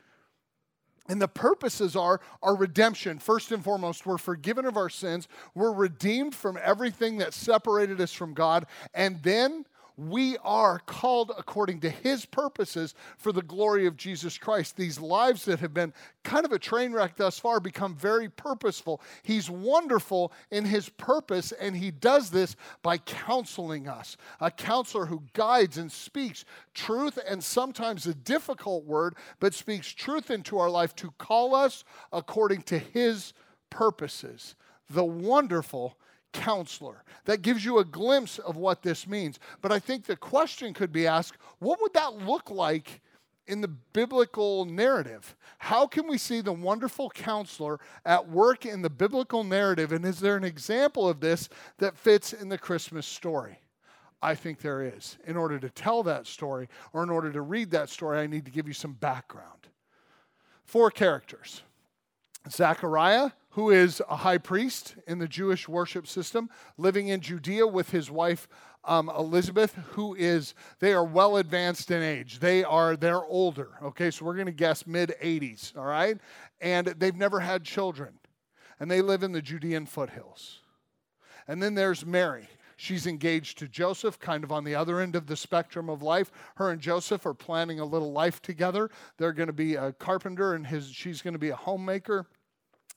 and 1.11 1.21
the 1.21 1.27
purposes 1.27 1.97
are 1.97 2.21
our 2.41 2.55
redemption. 2.55 3.19
First 3.19 3.51
and 3.51 3.61
foremost, 3.61 4.05
we're 4.05 4.17
forgiven 4.17 4.65
of 4.65 4.77
our 4.77 4.87
sins. 4.87 5.27
We're 5.53 5.73
redeemed 5.73 6.33
from 6.33 6.57
everything 6.63 7.17
that 7.17 7.33
separated 7.33 7.99
us 7.99 8.13
from 8.13 8.33
God. 8.33 8.65
And 8.93 9.21
then 9.21 9.65
we 10.09 10.37
are 10.43 10.79
called 10.79 11.31
according 11.37 11.79
to 11.81 11.89
his 11.89 12.25
purposes 12.25 12.95
for 13.17 13.31
the 13.31 13.41
glory 13.41 13.85
of 13.85 13.97
Jesus 13.97 14.37
Christ. 14.37 14.75
These 14.75 14.99
lives 14.99 15.45
that 15.45 15.59
have 15.59 15.73
been 15.73 15.93
kind 16.23 16.45
of 16.45 16.51
a 16.51 16.59
train 16.59 16.91
wreck 16.91 17.17
thus 17.17 17.37
far 17.37 17.59
become 17.59 17.95
very 17.95 18.29
purposeful. 18.29 19.01
He's 19.23 19.49
wonderful 19.49 20.31
in 20.49 20.65
his 20.65 20.89
purpose, 20.89 21.51
and 21.51 21.75
he 21.75 21.91
does 21.91 22.31
this 22.31 22.55
by 22.81 22.97
counseling 22.97 23.87
us. 23.87 24.17
A 24.39 24.49
counselor 24.49 25.05
who 25.05 25.23
guides 25.33 25.77
and 25.77 25.91
speaks 25.91 26.45
truth 26.73 27.19
and 27.27 27.43
sometimes 27.43 28.07
a 28.07 28.13
difficult 28.13 28.85
word, 28.85 29.15
but 29.39 29.53
speaks 29.53 29.89
truth 29.89 30.31
into 30.31 30.57
our 30.57 30.69
life 30.69 30.95
to 30.95 31.11
call 31.17 31.53
us 31.53 31.83
according 32.11 32.63
to 32.63 32.79
his 32.79 33.33
purposes. 33.69 34.55
The 34.89 35.05
wonderful 35.05 35.97
counselor. 36.33 37.03
That 37.25 37.41
gives 37.41 37.63
you 37.63 37.79
a 37.79 37.85
glimpse 37.85 38.39
of 38.39 38.55
what 38.55 38.81
this 38.81 39.07
means. 39.07 39.39
But 39.61 39.71
I 39.71 39.79
think 39.79 40.05
the 40.05 40.15
question 40.15 40.73
could 40.73 40.91
be 40.91 41.07
asked 41.07 41.37
what 41.59 41.81
would 41.81 41.93
that 41.93 42.25
look 42.25 42.49
like 42.49 43.01
in 43.47 43.61
the 43.61 43.67
biblical 43.67 44.65
narrative? 44.65 45.35
How 45.57 45.85
can 45.87 46.07
we 46.07 46.17
see 46.17 46.41
the 46.41 46.53
wonderful 46.53 47.09
counselor 47.09 47.79
at 48.05 48.29
work 48.29 48.65
in 48.65 48.81
the 48.81 48.89
biblical 48.89 49.43
narrative? 49.43 49.91
And 49.91 50.05
is 50.05 50.19
there 50.19 50.37
an 50.37 50.43
example 50.43 51.07
of 51.07 51.19
this 51.19 51.49
that 51.77 51.97
fits 51.97 52.33
in 52.33 52.49
the 52.49 52.57
Christmas 52.57 53.05
story? 53.05 53.59
I 54.21 54.35
think 54.35 54.61
there 54.61 54.83
is. 54.83 55.17
In 55.25 55.35
order 55.35 55.59
to 55.59 55.69
tell 55.69 56.03
that 56.03 56.27
story 56.27 56.69
or 56.93 57.03
in 57.03 57.09
order 57.09 57.31
to 57.31 57.41
read 57.41 57.71
that 57.71 57.89
story, 57.89 58.19
I 58.19 58.27
need 58.27 58.45
to 58.45 58.51
give 58.51 58.67
you 58.67 58.73
some 58.73 58.93
background. 58.93 59.67
Four 60.63 60.91
characters 60.91 61.63
Zechariah, 62.49 63.31
who 63.51 63.69
is 63.69 64.01
a 64.09 64.17
high 64.17 64.37
priest 64.37 64.95
in 65.07 65.19
the 65.19 65.27
Jewish 65.27 65.67
worship 65.67 66.07
system, 66.07 66.49
living 66.77 67.09
in 67.09 67.21
Judea 67.21 67.67
with 67.67 67.91
his 67.91 68.09
wife 68.09 68.47
um, 68.83 69.09
Elizabeth, 69.09 69.75
who 69.91 70.15
is 70.15 70.53
they 70.79 70.93
are 70.93 71.03
well 71.03 71.37
advanced 71.37 71.91
in 71.91 72.01
age. 72.01 72.39
They 72.39 72.63
are 72.63 72.95
they're 72.95 73.23
older. 73.23 73.69
Okay, 73.83 74.09
so 74.09 74.25
we're 74.25 74.43
to 74.43 74.51
guess 74.51 74.87
mid 74.87 75.13
80s. 75.21 75.77
All 75.77 75.85
right, 75.85 76.17
and 76.59 76.87
they've 76.87 77.15
never 77.15 77.41
had 77.41 77.63
children, 77.63 78.19
and 78.79 78.89
they 78.89 79.01
live 79.01 79.21
in 79.21 79.33
the 79.33 79.41
Judean 79.41 79.85
foothills. 79.85 80.59
And 81.47 81.61
then 81.61 81.75
there's 81.75 82.05
Mary. 82.05 82.47
She's 82.77 83.05
engaged 83.05 83.59
to 83.59 83.67
Joseph, 83.67 84.17
kind 84.17 84.43
of 84.43 84.51
on 84.51 84.63
the 84.63 84.73
other 84.73 85.01
end 85.01 85.15
of 85.15 85.27
the 85.27 85.35
spectrum 85.35 85.87
of 85.87 86.01
life. 86.01 86.31
Her 86.55 86.71
and 86.71 86.81
Joseph 86.81 87.27
are 87.27 87.33
planning 87.35 87.79
a 87.79 87.85
little 87.85 88.11
life 88.11 88.41
together. 88.41 88.89
They're 89.17 89.33
going 89.33 89.47
to 89.47 89.53
be 89.53 89.75
a 89.75 89.91
carpenter, 89.91 90.55
and 90.55 90.65
his, 90.65 90.89
she's 90.89 91.21
going 91.21 91.33
to 91.33 91.39
be 91.39 91.49
a 91.49 91.55
homemaker 91.55 92.25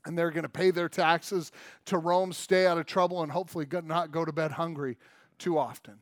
and 0.04 0.16
they're 0.16 0.30
going 0.30 0.42
to 0.44 0.48
pay 0.48 0.70
their 0.70 0.88
taxes 0.88 1.52
to 1.86 1.98
Rome, 1.98 2.32
stay 2.32 2.66
out 2.66 2.78
of 2.78 2.86
trouble, 2.86 3.22
and 3.22 3.32
hopefully 3.32 3.66
not 3.84 4.12
go 4.12 4.24
to 4.24 4.32
bed 4.32 4.52
hungry 4.52 4.96
too 5.38 5.58
often. 5.58 5.94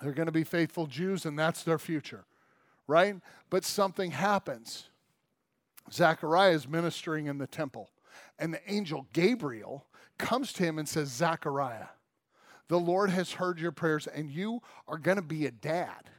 They're 0.00 0.12
going 0.12 0.26
to 0.26 0.32
be 0.32 0.44
faithful 0.44 0.86
Jews, 0.86 1.24
and 1.24 1.38
that's 1.38 1.62
their 1.62 1.78
future, 1.78 2.24
right? 2.86 3.16
But 3.50 3.64
something 3.64 4.10
happens. 4.10 4.88
Zechariah 5.92 6.52
is 6.52 6.68
ministering 6.68 7.26
in 7.26 7.38
the 7.38 7.46
temple, 7.46 7.90
and 8.38 8.52
the 8.52 8.72
angel 8.72 9.06
Gabriel 9.12 9.86
comes 10.18 10.52
to 10.54 10.62
him 10.62 10.78
and 10.78 10.88
says, 10.88 11.08
Zechariah, 11.08 11.88
the 12.68 12.80
Lord 12.80 13.10
has 13.10 13.32
heard 13.32 13.60
your 13.60 13.72
prayers, 13.72 14.06
and 14.06 14.30
you 14.30 14.62
are 14.88 14.98
going 14.98 15.16
to 15.16 15.22
be 15.22 15.46
a 15.46 15.50
dad. 15.50 16.10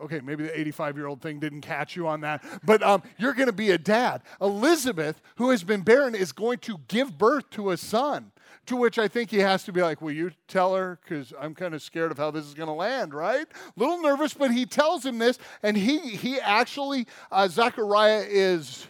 Okay, 0.00 0.20
maybe 0.20 0.44
the 0.44 0.58
85 0.58 0.96
year 0.96 1.06
old 1.06 1.22
thing 1.22 1.38
didn't 1.38 1.60
catch 1.60 1.94
you 1.94 2.08
on 2.08 2.20
that, 2.22 2.44
but 2.64 2.82
um, 2.82 3.02
you're 3.16 3.32
going 3.32 3.46
to 3.46 3.52
be 3.52 3.70
a 3.70 3.78
dad. 3.78 4.22
Elizabeth, 4.40 5.20
who 5.36 5.50
has 5.50 5.62
been 5.62 5.82
barren, 5.82 6.14
is 6.14 6.32
going 6.32 6.58
to 6.58 6.78
give 6.88 7.16
birth 7.16 7.48
to 7.50 7.70
a 7.70 7.76
son. 7.76 8.32
To 8.66 8.76
which 8.76 8.98
I 8.98 9.08
think 9.08 9.30
he 9.30 9.40
has 9.40 9.62
to 9.64 9.72
be 9.72 9.82
like, 9.82 10.00
Will 10.00 10.12
you 10.12 10.32
tell 10.48 10.74
her? 10.74 10.98
Because 11.02 11.32
I'm 11.38 11.54
kind 11.54 11.74
of 11.74 11.82
scared 11.82 12.10
of 12.10 12.18
how 12.18 12.30
this 12.30 12.44
is 12.44 12.54
going 12.54 12.66
to 12.66 12.72
land, 12.72 13.12
right? 13.14 13.46
A 13.46 13.80
little 13.80 14.00
nervous, 14.00 14.34
but 14.34 14.50
he 14.50 14.64
tells 14.64 15.04
him 15.04 15.18
this, 15.18 15.38
and 15.62 15.76
he, 15.76 15.98
he 15.98 16.40
actually, 16.40 17.06
uh, 17.30 17.46
Zechariah 17.46 18.24
is 18.26 18.86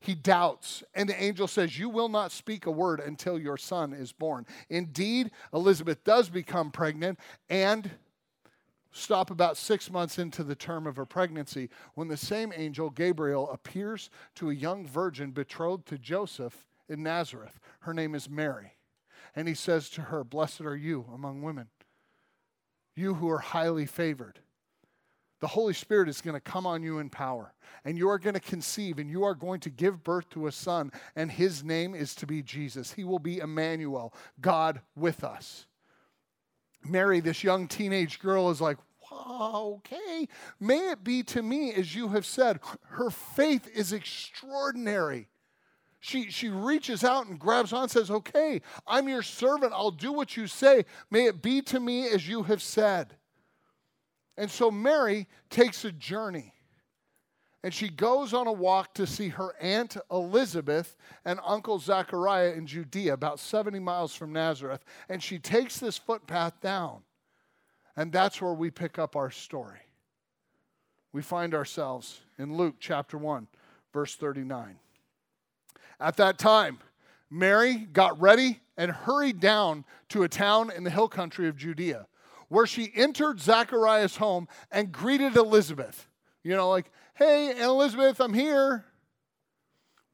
he 0.00 0.14
doubts. 0.14 0.82
And 0.94 1.08
the 1.08 1.22
angel 1.22 1.46
says, 1.46 1.78
You 1.78 1.90
will 1.90 2.08
not 2.08 2.32
speak 2.32 2.66
a 2.66 2.70
word 2.70 3.00
until 3.00 3.38
your 3.38 3.58
son 3.58 3.92
is 3.92 4.12
born. 4.12 4.46
Indeed, 4.68 5.30
Elizabeth 5.52 6.02
does 6.02 6.28
become 6.30 6.70
pregnant 6.70 7.18
and 7.48 7.90
stop 8.92 9.30
about 9.30 9.56
six 9.56 9.90
months 9.90 10.18
into 10.18 10.42
the 10.42 10.54
term 10.54 10.86
of 10.86 10.96
her 10.96 11.06
pregnancy 11.06 11.70
when 11.94 12.08
the 12.08 12.16
same 12.16 12.52
angel, 12.56 12.90
Gabriel, 12.90 13.50
appears 13.50 14.10
to 14.36 14.50
a 14.50 14.54
young 14.54 14.86
virgin 14.86 15.30
betrothed 15.30 15.86
to 15.86 15.98
Joseph 15.98 16.66
in 16.88 17.02
Nazareth. 17.02 17.60
Her 17.80 17.94
name 17.94 18.14
is 18.14 18.28
Mary. 18.28 18.72
And 19.36 19.46
he 19.46 19.54
says 19.54 19.88
to 19.90 20.02
her, 20.02 20.24
Blessed 20.24 20.62
are 20.62 20.76
you 20.76 21.06
among 21.14 21.42
women, 21.42 21.68
you 22.96 23.14
who 23.14 23.30
are 23.30 23.38
highly 23.38 23.86
favored. 23.86 24.40
The 25.40 25.46
Holy 25.46 25.72
Spirit 25.72 26.10
is 26.10 26.20
going 26.20 26.34
to 26.34 26.40
come 26.40 26.66
on 26.66 26.82
you 26.82 26.98
in 26.98 27.08
power, 27.08 27.54
and 27.86 27.96
you 27.96 28.10
are 28.10 28.18
going 28.18 28.34
to 28.34 28.40
conceive, 28.40 28.98
and 28.98 29.08
you 29.08 29.24
are 29.24 29.34
going 29.34 29.60
to 29.60 29.70
give 29.70 30.04
birth 30.04 30.28
to 30.30 30.46
a 30.46 30.52
son, 30.52 30.92
and 31.16 31.32
his 31.32 31.64
name 31.64 31.94
is 31.94 32.14
to 32.16 32.26
be 32.26 32.42
Jesus. 32.42 32.92
He 32.92 33.04
will 33.04 33.18
be 33.18 33.38
Emmanuel, 33.38 34.12
God 34.42 34.82
with 34.94 35.24
us. 35.24 35.66
Mary, 36.84 37.20
this 37.20 37.44
young 37.44 37.68
teenage 37.68 38.18
girl, 38.18 38.50
is 38.50 38.60
like, 38.60 38.78
wow, 39.10 39.78
okay, 39.78 40.28
may 40.58 40.90
it 40.90 41.04
be 41.04 41.22
to 41.24 41.42
me 41.42 41.72
as 41.72 41.94
you 41.94 42.08
have 42.08 42.26
said. 42.26 42.60
Her 42.88 43.10
faith 43.10 43.68
is 43.74 43.92
extraordinary. 43.92 45.28
She, 46.00 46.30
she 46.30 46.48
reaches 46.48 47.04
out 47.04 47.26
and 47.26 47.38
grabs 47.38 47.74
on 47.74 47.82
and 47.82 47.90
says, 47.90 48.10
Okay, 48.10 48.62
I'm 48.86 49.08
your 49.08 49.22
servant. 49.22 49.74
I'll 49.74 49.90
do 49.90 50.12
what 50.12 50.34
you 50.34 50.46
say. 50.46 50.86
May 51.10 51.26
it 51.26 51.42
be 51.42 51.60
to 51.62 51.78
me 51.78 52.08
as 52.08 52.26
you 52.26 52.42
have 52.44 52.62
said. 52.62 53.14
And 54.38 54.50
so 54.50 54.70
Mary 54.70 55.28
takes 55.50 55.84
a 55.84 55.92
journey. 55.92 56.54
And 57.62 57.74
she 57.74 57.88
goes 57.88 58.32
on 58.32 58.46
a 58.46 58.52
walk 58.52 58.94
to 58.94 59.06
see 59.06 59.28
her 59.28 59.54
aunt 59.60 59.96
Elizabeth 60.10 60.96
and 61.24 61.38
uncle 61.44 61.78
Zachariah 61.78 62.52
in 62.52 62.66
Judea, 62.66 63.12
about 63.12 63.38
70 63.38 63.78
miles 63.80 64.14
from 64.14 64.32
Nazareth. 64.32 64.82
And 65.10 65.22
she 65.22 65.38
takes 65.38 65.78
this 65.78 65.98
footpath 65.98 66.58
down. 66.62 67.02
And 67.96 68.12
that's 68.12 68.40
where 68.40 68.54
we 68.54 68.70
pick 68.70 68.98
up 68.98 69.14
our 69.14 69.30
story. 69.30 69.80
We 71.12 71.22
find 71.22 71.54
ourselves 71.54 72.20
in 72.38 72.56
Luke 72.56 72.76
chapter 72.78 73.18
1, 73.18 73.46
verse 73.92 74.14
39. 74.14 74.76
At 75.98 76.16
that 76.16 76.38
time, 76.38 76.78
Mary 77.28 77.74
got 77.92 78.18
ready 78.20 78.60
and 78.78 78.90
hurried 78.90 79.38
down 79.38 79.84
to 80.08 80.22
a 80.22 80.28
town 80.28 80.70
in 80.74 80.84
the 80.84 80.90
hill 80.90 81.08
country 81.08 81.46
of 81.46 81.56
Judea, 81.56 82.06
where 82.48 82.66
she 82.66 82.90
entered 82.94 83.38
Zachariah's 83.38 84.16
home 84.16 84.48
and 84.72 84.90
greeted 84.90 85.36
Elizabeth. 85.36 86.08
You 86.42 86.56
know, 86.56 86.70
like, 86.70 86.90
hey, 87.20 87.60
Elizabeth, 87.60 88.18
I'm 88.18 88.32
here. 88.32 88.86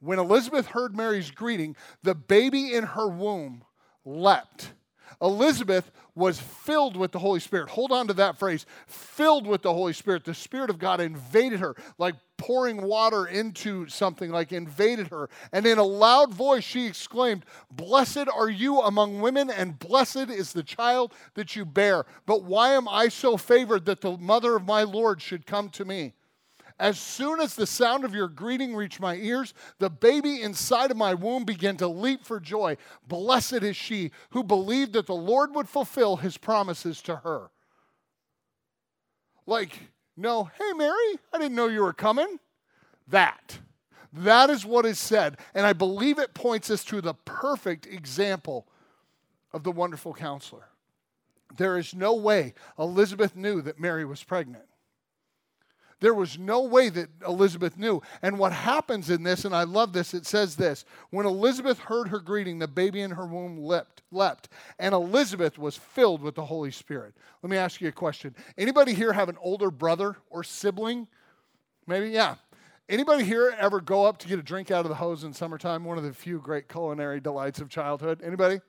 When 0.01 0.19
Elizabeth 0.19 0.67
heard 0.67 0.95
Mary's 0.95 1.31
greeting, 1.31 1.77
the 2.03 2.17
baby 2.17 2.75
in 2.75 2.83
her 2.85 3.09
womb 3.09 3.65
leapt. 4.05 4.73
Elizabeth 5.23 5.91
was 6.17 6.41
filled 6.41 6.97
with 6.97 7.13
the 7.13 7.21
Holy 7.21 7.39
Spirit. 7.39 7.71
Hold 7.71 7.93
on 7.93 8.09
to 8.09 8.15
that 8.15 8.39
phrase 8.39 8.67
filled 8.87 9.47
with 9.47 9.63
the 9.63 9.73
Holy 9.73 9.93
Spirit. 9.93 10.25
The 10.25 10.35
Spirit 10.35 10.69
of 10.69 10.79
God 10.79 11.01
invaded 11.01 11.61
her 11.61 11.77
like 11.97 12.17
pouring 12.37 12.83
water 12.83 13.27
into 13.27 13.89
something, 13.89 14.31
like 14.31 14.53
invaded 14.53 15.09
her. 15.09 15.31
And 15.53 15.65
in 15.65 15.79
a 15.79 15.85
loud 15.85 16.35
voice, 16.35 16.65
she 16.65 16.87
exclaimed, 16.87 17.45
Blessed 17.71 18.29
are 18.29 18.51
you 18.51 18.81
among 18.81 19.21
women, 19.21 19.49
and 19.49 19.79
blessed 19.79 20.29
is 20.29 20.53
the 20.53 20.65
child 20.65 21.15
that 21.35 21.55
you 21.55 21.65
bear. 21.65 22.05
But 22.27 22.43
why 22.43 22.71
am 22.71 22.89
I 22.89 23.09
so 23.09 23.37
favored 23.37 23.87
that 23.87 24.01
the 24.01 24.19
mother 24.19 24.57
of 24.57 24.67
my 24.67 24.83
Lord 24.83 25.23
should 25.23 25.47
come 25.47 25.71
to 25.71 25.85
me? 25.85 26.15
As 26.79 26.99
soon 26.99 27.41
as 27.41 27.55
the 27.55 27.67
sound 27.67 28.05
of 28.05 28.15
your 28.15 28.29
greeting 28.29 28.77
reached 28.77 29.01
my 29.01 29.17
ears, 29.17 29.55
the 29.79 29.89
baby 29.89 30.43
inside 30.43 30.91
of 30.91 30.97
my 30.97 31.15
womb 31.15 31.45
began 31.45 31.79
to 31.79 31.89
leap 31.89 32.25
for 32.25 32.39
joy. 32.39 32.77
Blessed 33.09 33.63
is 33.63 33.77
she 33.77 34.11
who 34.31 34.45
believed 34.45 34.93
that 34.93 35.07
the 35.07 35.15
Lord 35.15 35.55
would 35.55 35.69
fulfill 35.69 36.17
his 36.17 36.37
promises 36.37 37.01
to 37.03 37.17
her. 37.17 37.51
Like, 39.47 39.79
no, 40.19 40.45
hey, 40.45 40.73
Mary, 40.75 41.19
I 41.33 41.39
didn't 41.39 41.55
know 41.55 41.69
you 41.69 41.83
were 41.83 41.95
coming. 41.95 42.39
That. 43.09 43.59
That 44.13 44.51
is 44.51 44.67
what 44.67 44.85
is 44.85 44.99
said. 44.99 45.39
And 45.55 45.65
I 45.65 45.73
believe 45.73 46.19
it 46.19 46.35
points 46.35 46.71
us 46.71 46.85
to 46.85 47.01
the 47.01 47.15
perfect 47.15 47.87
example 47.87 48.67
of 49.53 49.63
the 49.63 49.73
wonderful 49.73 50.13
counselor. 50.13 50.69
There 51.57 51.79
is 51.79 51.95
no 51.95 52.15
way 52.15 52.53
Elizabeth 52.79 53.35
knew 53.35 53.63
that 53.63 53.81
Mary 53.81 54.05
was 54.05 54.23
pregnant. 54.23 54.66
There 56.01 56.15
was 56.15 56.39
no 56.39 56.63
way 56.63 56.91
that 56.91 57.09
Elizabeth 57.27 57.79
knew. 57.79 58.03
And 58.21 58.39
what 58.39 58.53
happens 58.53 59.09
in 59.09 59.23
this, 59.23 59.45
and 59.47 59.55
I 59.55 59.65
love 59.65 59.93
this, 59.93 60.13
it 60.13 60.27
says 60.27 60.57
this 60.57 60.85
when 61.11 61.25
Elizabeth 61.25 61.79
heard 61.79 62.09
her 62.09 62.19
greeting, 62.19 62.59
the 62.59 62.69
baby 62.69 63.01
in 63.01 63.13
her 63.13 63.27
womb 63.27 63.65
leapt, 63.65 64.03
leapt, 64.11 64.49
and 64.79 64.95
Elizabeth 64.95 65.59
was 65.59 65.77
filled 65.77 66.21
with 66.21 66.35
the 66.35 66.45
Holy 66.45 66.71
Spirit. 66.71 67.15
Let 67.43 67.51
me 67.51 67.57
ask 67.57 67.81
you 67.81 67.89
a 67.89 67.93
question. 67.93 68.35
Anybody 68.59 68.93
here 68.93 69.13
have 69.13 69.31
an 69.31 69.39
older 69.41 69.71
brother 69.71 70.17
or 70.29 70.45
sibling? 70.45 71.09
Maybe, 71.87 72.11
yeah. 72.11 72.35
Anybody 72.89 73.25
here 73.25 73.55
ever 73.59 73.81
go 73.81 74.05
up 74.05 74.19
to 74.19 74.29
get 74.29 74.39
a 74.39 74.43
drink 74.43 74.71
out 74.71 74.85
of 74.85 74.91
the 74.91 74.95
hose 74.95 75.25
in 75.25 75.33
summertime? 75.33 75.85
One 75.85 75.99
of 75.99 76.05
the 76.05 76.13
few 76.13 76.39
great 76.39 76.69
culinary 76.69 77.21
delights 77.21 77.61
of 77.61 77.69
childhood. 77.69 78.21
Anybody? 78.23 78.61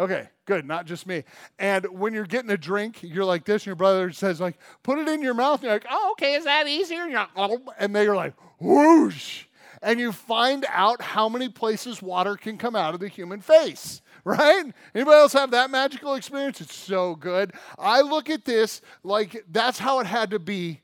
Okay, 0.00 0.30
good, 0.46 0.64
not 0.64 0.86
just 0.86 1.06
me. 1.06 1.24
And 1.58 1.84
when 1.90 2.14
you're 2.14 2.24
getting 2.24 2.50
a 2.50 2.56
drink, 2.56 3.02
you're 3.02 3.26
like 3.26 3.44
this, 3.44 3.62
and 3.62 3.66
your 3.66 3.76
brother 3.76 4.10
says, 4.12 4.40
like, 4.40 4.58
put 4.82 4.98
it 4.98 5.06
in 5.06 5.20
your 5.20 5.34
mouth. 5.34 5.56
And 5.56 5.64
you're 5.64 5.74
like, 5.74 5.86
oh, 5.90 6.12
okay, 6.12 6.36
is 6.36 6.44
that 6.44 6.66
easier? 6.66 7.02
And, 7.02 7.12
like, 7.12 7.28
oh, 7.36 7.60
and 7.78 7.94
they're 7.94 8.16
like, 8.16 8.32
whoosh. 8.58 9.44
And 9.82 10.00
you 10.00 10.12
find 10.12 10.64
out 10.70 11.02
how 11.02 11.28
many 11.28 11.50
places 11.50 12.00
water 12.00 12.36
can 12.36 12.56
come 12.56 12.74
out 12.74 12.94
of 12.94 13.00
the 13.00 13.08
human 13.08 13.42
face, 13.42 14.00
right? 14.24 14.72
Anybody 14.94 15.16
else 15.16 15.34
have 15.34 15.50
that 15.50 15.70
magical 15.70 16.14
experience? 16.14 16.62
It's 16.62 16.74
so 16.74 17.14
good. 17.14 17.52
I 17.78 18.00
look 18.00 18.30
at 18.30 18.46
this 18.46 18.80
like 19.02 19.44
that's 19.50 19.78
how 19.78 20.00
it 20.00 20.06
had 20.06 20.30
to 20.30 20.38
be 20.38 20.80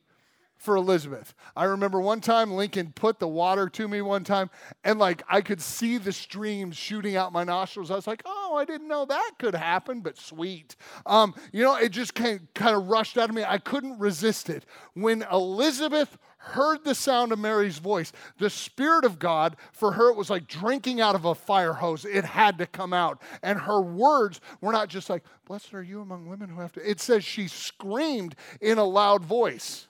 for 0.66 0.74
Elizabeth. 0.74 1.32
I 1.54 1.64
remember 1.64 2.00
one 2.00 2.20
time 2.20 2.50
Lincoln 2.50 2.92
put 2.92 3.20
the 3.20 3.28
water 3.28 3.68
to 3.68 3.86
me 3.86 4.02
one 4.02 4.24
time, 4.24 4.50
and 4.82 4.98
like 4.98 5.22
I 5.28 5.40
could 5.40 5.62
see 5.62 5.96
the 5.96 6.12
streams 6.12 6.76
shooting 6.76 7.14
out 7.14 7.32
my 7.32 7.44
nostrils. 7.44 7.92
I 7.92 7.94
was 7.94 8.08
like, 8.08 8.22
oh, 8.26 8.56
I 8.56 8.64
didn't 8.64 8.88
know 8.88 9.04
that 9.04 9.30
could 9.38 9.54
happen, 9.54 10.00
but 10.00 10.18
sweet. 10.18 10.74
Um, 11.06 11.36
you 11.52 11.62
know, 11.62 11.76
it 11.76 11.90
just 11.90 12.14
came, 12.14 12.48
kind 12.54 12.74
of 12.74 12.88
rushed 12.88 13.16
out 13.16 13.28
of 13.28 13.36
me. 13.36 13.44
I 13.44 13.58
couldn't 13.58 14.00
resist 14.00 14.50
it. 14.50 14.66
When 14.94 15.24
Elizabeth 15.30 16.18
heard 16.38 16.82
the 16.82 16.96
sound 16.96 17.30
of 17.30 17.38
Mary's 17.38 17.78
voice, 17.78 18.10
the 18.38 18.50
Spirit 18.50 19.04
of 19.04 19.20
God, 19.20 19.56
for 19.70 19.92
her, 19.92 20.10
it 20.10 20.16
was 20.16 20.30
like 20.30 20.48
drinking 20.48 21.00
out 21.00 21.14
of 21.14 21.26
a 21.26 21.34
fire 21.36 21.74
hose. 21.74 22.04
It 22.04 22.24
had 22.24 22.58
to 22.58 22.66
come 22.66 22.92
out. 22.92 23.22
And 23.44 23.60
her 23.60 23.80
words 23.80 24.40
were 24.60 24.72
not 24.72 24.88
just 24.88 25.08
like, 25.08 25.22
Blessed 25.44 25.74
are 25.74 25.82
you 25.82 26.00
among 26.00 26.26
women 26.26 26.48
who 26.48 26.60
have 26.60 26.72
to. 26.72 26.90
It 26.90 27.00
says 27.00 27.24
she 27.24 27.46
screamed 27.46 28.34
in 28.60 28.78
a 28.78 28.84
loud 28.84 29.24
voice. 29.24 29.86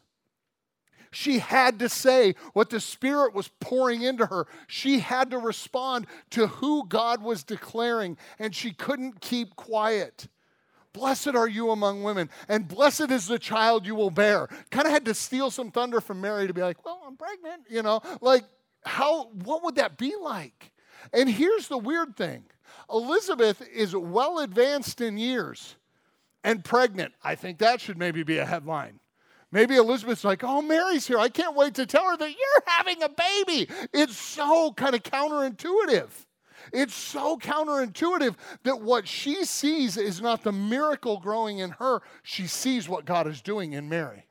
She 1.16 1.38
had 1.38 1.78
to 1.78 1.88
say 1.88 2.34
what 2.52 2.68
the 2.68 2.78
Spirit 2.78 3.32
was 3.32 3.48
pouring 3.48 4.02
into 4.02 4.26
her. 4.26 4.46
She 4.66 4.98
had 4.98 5.30
to 5.30 5.38
respond 5.38 6.06
to 6.28 6.46
who 6.46 6.86
God 6.86 7.22
was 7.22 7.42
declaring, 7.42 8.18
and 8.38 8.54
she 8.54 8.70
couldn't 8.70 9.22
keep 9.22 9.56
quiet. 9.56 10.28
Blessed 10.92 11.28
are 11.28 11.48
you 11.48 11.70
among 11.70 12.02
women, 12.02 12.28
and 12.50 12.68
blessed 12.68 13.10
is 13.10 13.28
the 13.28 13.38
child 13.38 13.86
you 13.86 13.94
will 13.94 14.10
bear. 14.10 14.46
Kind 14.70 14.86
of 14.86 14.92
had 14.92 15.06
to 15.06 15.14
steal 15.14 15.50
some 15.50 15.70
thunder 15.70 16.02
from 16.02 16.20
Mary 16.20 16.48
to 16.48 16.52
be 16.52 16.60
like, 16.60 16.84
well, 16.84 17.00
I'm 17.06 17.16
pregnant, 17.16 17.62
you 17.70 17.82
know? 17.82 18.02
Like, 18.20 18.44
how, 18.84 19.30
what 19.30 19.64
would 19.64 19.76
that 19.76 19.96
be 19.96 20.14
like? 20.20 20.70
And 21.14 21.30
here's 21.30 21.68
the 21.68 21.78
weird 21.78 22.14
thing 22.18 22.44
Elizabeth 22.92 23.66
is 23.72 23.96
well 23.96 24.40
advanced 24.40 25.00
in 25.00 25.16
years 25.16 25.76
and 26.44 26.62
pregnant. 26.62 27.14
I 27.24 27.36
think 27.36 27.56
that 27.60 27.80
should 27.80 27.96
maybe 27.96 28.22
be 28.22 28.36
a 28.36 28.44
headline. 28.44 29.00
Maybe 29.52 29.76
Elizabeth's 29.76 30.24
like, 30.24 30.42
oh, 30.42 30.60
Mary's 30.60 31.06
here. 31.06 31.18
I 31.18 31.28
can't 31.28 31.56
wait 31.56 31.74
to 31.74 31.86
tell 31.86 32.10
her 32.10 32.16
that 32.16 32.30
you're 32.30 32.62
having 32.66 33.02
a 33.02 33.08
baby. 33.08 33.68
It's 33.92 34.16
so 34.16 34.72
kind 34.72 34.94
of 34.94 35.02
counterintuitive. 35.02 36.08
It's 36.72 36.94
so 36.94 37.36
counterintuitive 37.36 38.34
that 38.64 38.80
what 38.80 39.06
she 39.06 39.44
sees 39.44 39.96
is 39.96 40.20
not 40.20 40.42
the 40.42 40.52
miracle 40.52 41.18
growing 41.18 41.58
in 41.60 41.70
her, 41.70 42.00
she 42.22 42.46
sees 42.46 42.88
what 42.88 43.04
God 43.04 43.28
is 43.28 43.40
doing 43.40 43.72
in 43.72 43.88
Mary. 43.88 44.26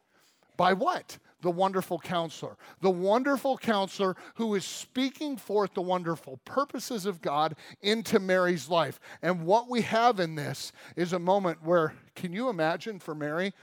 By 0.58 0.74
what? 0.74 1.18
The 1.42 1.52
wonderful 1.52 2.00
counselor. 2.00 2.58
The 2.82 2.90
wonderful 2.90 3.58
counselor 3.58 4.18
who 4.36 4.56
is 4.56 4.66
speaking 4.66 5.38
forth 5.38 5.74
the 5.74 5.82
wonderful 5.82 6.40
purposes 6.44 7.06
of 7.06 7.22
God 7.22 7.56
into 7.82 8.20
Mary's 8.20 8.68
life. 8.68 9.00
And 9.22 9.46
what 9.46 9.70
we 9.70 9.82
have 9.82 10.20
in 10.20 10.36
this 10.36 10.72
is 10.96 11.14
a 11.14 11.20
moment 11.20 11.64
where, 11.64 11.94
can 12.16 12.34
you 12.34 12.50
imagine 12.50 13.00
for 13.00 13.16
Mary? 13.16 13.54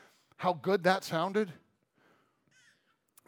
How 0.42 0.54
good 0.54 0.82
that 0.82 1.04
sounded? 1.04 1.52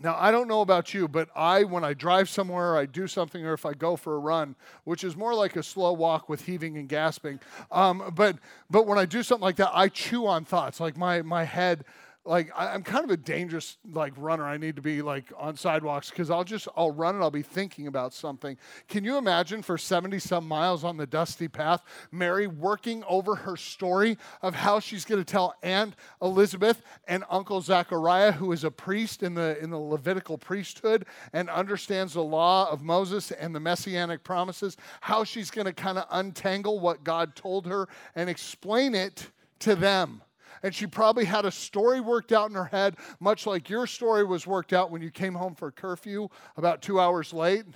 Now, 0.01 0.17
I 0.19 0.33
don't 0.33 0.49
know 0.49 0.63
about 0.63 0.93
you, 0.93 1.07
but 1.07 1.29
I, 1.37 1.63
when 1.63 1.85
I 1.85 1.95
drive 1.95 2.29
somewhere, 2.29 2.77
I 2.77 2.87
do 2.87 3.07
something, 3.07 3.47
or 3.47 3.53
if 3.53 3.65
I 3.65 3.73
go 3.73 3.95
for 3.95 4.17
a 4.17 4.19
run, 4.19 4.57
which 4.83 5.05
is 5.05 5.17
more 5.17 5.33
like 5.33 5.55
a 5.55 5.63
slow 5.63 5.93
walk 5.93 6.29
with 6.29 6.45
heaving 6.45 6.77
and 6.77 6.89
gasping, 6.89 7.39
um, 7.71 8.13
but, 8.17 8.39
but 8.69 8.89
when 8.89 8.99
I 8.99 9.05
do 9.05 9.23
something 9.23 9.45
like 9.45 9.55
that, 9.57 9.71
I 9.73 9.91
chew 9.91 10.27
on 10.27 10.45
thoughts. 10.45 10.81
Like 10.81 10.97
my, 10.97 11.23
my 11.23 11.45
head 11.45 11.85
like 12.27 12.51
I, 12.57 12.75
am 12.75 12.83
kind 12.83 13.05
of 13.05 13.11
a 13.11 13.17
dangerous 13.17 13.77
like 13.93 14.15
runner. 14.17 14.45
I 14.45 14.57
need 14.57 14.77
to 14.77 14.83
be 14.83 15.03
like 15.03 15.31
on 15.37 15.57
sidewalks 15.57 16.09
because 16.09 16.31
I'll 16.31 16.45
just 16.45 16.69
I'll 16.75 16.91
run 16.91 17.15
and 17.15 17.23
I'll 17.23 17.31
be 17.31 17.43
thinking 17.43 17.87
about 17.87 18.15
something. 18.15 18.57
Can 18.89 19.05
you 19.05 19.19
imagine 19.19 19.63
for 19.63 19.77
70 19.77 20.19
some 20.21 20.49
miles 20.49 20.85
on 20.85 20.97
the 20.97 21.07
dusty 21.07 21.49
path, 21.49 21.83
Mary 22.11 22.47
working 22.47 23.05
over 23.05 23.35
her 23.35 23.57
story 23.57 24.17
of 24.41 24.55
how 24.55 24.81
she's 24.81 25.05
going 25.05 25.23
to 25.23 25.31
tell 25.31 25.55
Aunt 25.63 25.97
Elizabeth 26.23 26.81
and 27.07 27.25
Uncle 27.29 27.61
Zachariah, 27.61 28.33
who 28.33 28.53
is 28.53 28.65
a 28.65 28.71
priest 28.71 29.23
in 29.23 29.35
the 29.35 29.59
in 29.63 29.69
the 29.71 29.79
Levitical 29.79 30.39
priesthood 30.39 31.05
and 31.35 31.51
understands 31.51 32.15
the 32.15 32.23
law 32.23 32.71
of 32.71 32.83
Moses 32.83 33.33
and 33.33 33.55
the 33.55 33.61
messianic 33.61 34.25
promises, 34.25 34.79
how 35.03 35.25
she's 35.25 35.51
going 35.51 35.67
to 35.67 35.75
kind 35.75 35.99
of 35.99 36.07
untangle 36.11 36.81
what 36.81 37.05
God 37.05 37.37
told 37.37 37.67
her 37.67 37.87
and 38.15 38.31
explain 38.31 38.95
it 38.95 39.29
to 39.61 39.75
them 39.75 40.23
and 40.65 40.75
she 40.75 40.87
probably 40.87 41.27
had 41.27 41.45
a 41.45 41.51
story 41.51 42.01
worked 42.01 42.33
out 42.33 42.49
in 42.49 42.57
her 42.57 42.65
head, 42.65 42.97
much 43.21 43.47
like 43.47 43.69
your 43.69 43.87
story 43.87 44.25
was 44.25 44.47
worked 44.47 44.73
out 44.73 44.91
when 44.91 45.03
you 45.03 45.11
came 45.11 45.35
home 45.35 45.55
for 45.55 45.71
curfew 45.71 46.27
about 46.57 46.81
two 46.81 46.99
hours 46.99 47.35
late, 47.35 47.67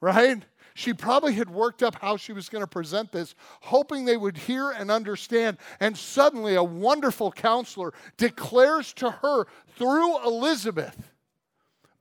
right? 0.00 0.40
She 0.74 0.94
probably 0.94 1.32
had 1.32 1.50
worked 1.50 1.82
up 1.82 1.96
how 1.96 2.16
she 2.16 2.32
was 2.32 2.48
going 2.48 2.62
to 2.62 2.68
present 2.68 3.10
this, 3.10 3.34
hoping 3.62 4.04
they 4.04 4.16
would 4.16 4.36
hear 4.36 4.70
and 4.70 4.88
understand. 4.88 5.58
And 5.80 5.98
suddenly, 5.98 6.54
a 6.54 6.62
wonderful 6.62 7.32
counselor 7.32 7.92
declares 8.16 8.92
to 8.94 9.10
her 9.10 9.46
through 9.76 10.24
Elizabeth 10.24 11.11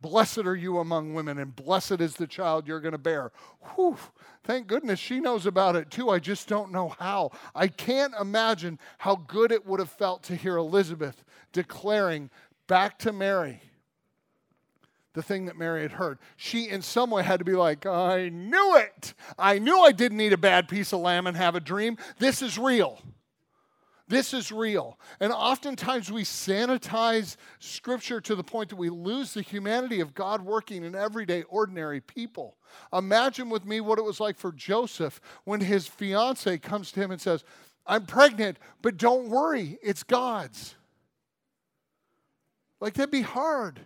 Blessed 0.01 0.39
are 0.39 0.55
you 0.55 0.79
among 0.79 1.13
women, 1.13 1.37
and 1.37 1.55
blessed 1.55 2.01
is 2.01 2.15
the 2.15 2.27
child 2.27 2.67
you're 2.67 2.79
going 2.79 2.93
to 2.93 2.97
bear. 2.97 3.31
Whew, 3.75 3.97
thank 4.43 4.67
goodness 4.67 4.99
she 4.99 5.19
knows 5.19 5.45
about 5.45 5.75
it 5.75 5.91
too. 5.91 6.09
I 6.09 6.19
just 6.19 6.47
don't 6.47 6.71
know 6.71 6.89
how. 6.99 7.31
I 7.53 7.67
can't 7.67 8.13
imagine 8.19 8.79
how 8.97 9.15
good 9.15 9.51
it 9.51 9.65
would 9.65 9.79
have 9.79 9.91
felt 9.91 10.23
to 10.23 10.35
hear 10.35 10.57
Elizabeth 10.57 11.23
declaring 11.51 12.29
back 12.67 12.97
to 12.99 13.13
Mary 13.13 13.61
the 15.13 15.21
thing 15.21 15.45
that 15.45 15.57
Mary 15.57 15.81
had 15.81 15.91
heard. 15.91 16.19
She, 16.37 16.69
in 16.69 16.81
some 16.81 17.11
way, 17.11 17.23
had 17.23 17.39
to 17.39 17.45
be 17.45 17.53
like, 17.53 17.85
I 17.85 18.29
knew 18.29 18.77
it. 18.77 19.13
I 19.37 19.59
knew 19.59 19.79
I 19.79 19.91
didn't 19.91 20.21
eat 20.21 20.33
a 20.33 20.37
bad 20.37 20.69
piece 20.69 20.93
of 20.93 21.01
lamb 21.01 21.27
and 21.27 21.35
have 21.35 21.55
a 21.55 21.59
dream. 21.59 21.97
This 22.17 22.41
is 22.41 22.57
real. 22.57 23.01
This 24.11 24.33
is 24.33 24.51
real. 24.51 24.99
And 25.21 25.31
oftentimes 25.31 26.11
we 26.11 26.23
sanitize 26.23 27.37
Scripture 27.59 28.19
to 28.19 28.35
the 28.35 28.43
point 28.43 28.67
that 28.67 28.75
we 28.75 28.89
lose 28.89 29.33
the 29.33 29.41
humanity 29.41 30.01
of 30.01 30.13
God 30.13 30.41
working 30.41 30.83
in 30.83 30.95
everyday, 30.95 31.43
ordinary 31.43 32.01
people. 32.01 32.57
Imagine 32.91 33.49
with 33.49 33.63
me 33.63 33.79
what 33.79 33.99
it 33.99 34.03
was 34.03 34.19
like 34.19 34.37
for 34.37 34.51
Joseph 34.51 35.21
when 35.45 35.61
his 35.61 35.87
fiance 35.87 36.57
comes 36.57 36.91
to 36.91 36.99
him 36.99 37.11
and 37.11 37.21
says, 37.21 37.45
I'm 37.87 38.05
pregnant, 38.05 38.57
but 38.81 38.97
don't 38.97 39.29
worry, 39.29 39.79
it's 39.81 40.03
God's. 40.03 40.75
Like, 42.81 42.95
that'd 42.95 43.11
be 43.11 43.21
hard, 43.21 43.79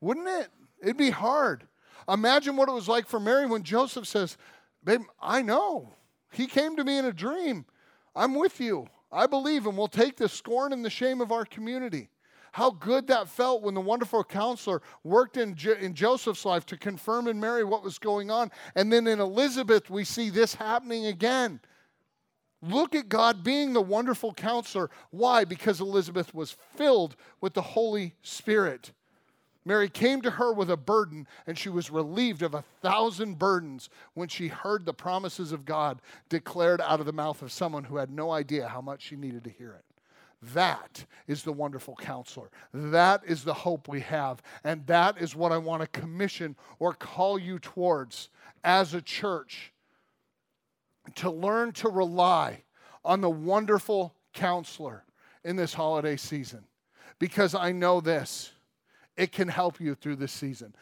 wouldn't 0.00 0.26
it? 0.26 0.48
It'd 0.80 0.96
be 0.96 1.10
hard. 1.10 1.64
Imagine 2.08 2.56
what 2.56 2.70
it 2.70 2.74
was 2.74 2.88
like 2.88 3.06
for 3.06 3.20
Mary 3.20 3.44
when 3.44 3.62
Joseph 3.62 4.06
says, 4.06 4.38
Babe, 4.82 5.02
I 5.20 5.42
know. 5.42 5.90
He 6.32 6.46
came 6.46 6.76
to 6.76 6.84
me 6.84 6.96
in 6.96 7.04
a 7.04 7.12
dream. 7.12 7.66
I'm 8.14 8.34
with 8.34 8.58
you. 8.58 8.88
I 9.10 9.26
believe 9.26 9.66
and 9.66 9.76
will 9.76 9.88
take 9.88 10.16
the 10.16 10.28
scorn 10.28 10.72
and 10.72 10.84
the 10.84 10.90
shame 10.90 11.20
of 11.20 11.32
our 11.32 11.44
community. 11.44 12.10
How 12.52 12.70
good 12.70 13.08
that 13.08 13.28
felt 13.28 13.62
when 13.62 13.74
the 13.74 13.80
wonderful 13.80 14.24
counselor 14.24 14.80
worked 15.04 15.36
in, 15.36 15.54
jo- 15.54 15.76
in 15.78 15.94
Joseph's 15.94 16.44
life 16.44 16.64
to 16.66 16.78
confirm 16.78 17.28
in 17.28 17.38
Mary 17.38 17.64
what 17.64 17.84
was 17.84 17.98
going 17.98 18.30
on. 18.30 18.50
And 18.74 18.90
then 18.90 19.06
in 19.06 19.20
Elizabeth, 19.20 19.90
we 19.90 20.04
see 20.04 20.30
this 20.30 20.54
happening 20.54 21.06
again. 21.06 21.60
Look 22.62 22.94
at 22.94 23.10
God 23.10 23.44
being 23.44 23.74
the 23.74 23.82
wonderful 23.82 24.32
counselor. 24.32 24.90
Why? 25.10 25.44
Because 25.44 25.80
Elizabeth 25.80 26.34
was 26.34 26.56
filled 26.76 27.14
with 27.42 27.52
the 27.52 27.62
Holy 27.62 28.14
Spirit. 28.22 28.92
Mary 29.66 29.88
came 29.88 30.22
to 30.22 30.30
her 30.30 30.52
with 30.52 30.70
a 30.70 30.76
burden, 30.76 31.26
and 31.44 31.58
she 31.58 31.68
was 31.68 31.90
relieved 31.90 32.40
of 32.40 32.54
a 32.54 32.62
thousand 32.80 33.36
burdens 33.36 33.90
when 34.14 34.28
she 34.28 34.46
heard 34.46 34.86
the 34.86 34.94
promises 34.94 35.50
of 35.50 35.64
God 35.64 36.00
declared 36.28 36.80
out 36.80 37.00
of 37.00 37.06
the 37.06 37.12
mouth 37.12 37.42
of 37.42 37.50
someone 37.50 37.82
who 37.82 37.96
had 37.96 38.08
no 38.08 38.30
idea 38.30 38.68
how 38.68 38.80
much 38.80 39.02
she 39.02 39.16
needed 39.16 39.42
to 39.42 39.50
hear 39.50 39.72
it. 39.72 39.84
That 40.54 41.04
is 41.26 41.42
the 41.42 41.52
wonderful 41.52 41.96
counselor. 41.96 42.48
That 42.72 43.22
is 43.26 43.42
the 43.42 43.54
hope 43.54 43.88
we 43.88 44.02
have. 44.02 44.40
And 44.62 44.86
that 44.86 45.20
is 45.20 45.34
what 45.34 45.50
I 45.50 45.58
want 45.58 45.82
to 45.82 46.00
commission 46.00 46.54
or 46.78 46.94
call 46.94 47.36
you 47.36 47.58
towards 47.58 48.28
as 48.62 48.94
a 48.94 49.02
church 49.02 49.72
to 51.16 51.28
learn 51.28 51.72
to 51.72 51.88
rely 51.88 52.62
on 53.04 53.20
the 53.20 53.30
wonderful 53.30 54.14
counselor 54.32 55.02
in 55.42 55.56
this 55.56 55.74
holiday 55.74 56.16
season. 56.16 56.62
Because 57.18 57.54
I 57.56 57.72
know 57.72 58.00
this 58.00 58.52
it 59.16 59.32
can 59.32 59.48
help 59.48 59.80
you 59.80 59.94
through 59.94 60.16
this 60.16 60.32
season. 60.32 60.74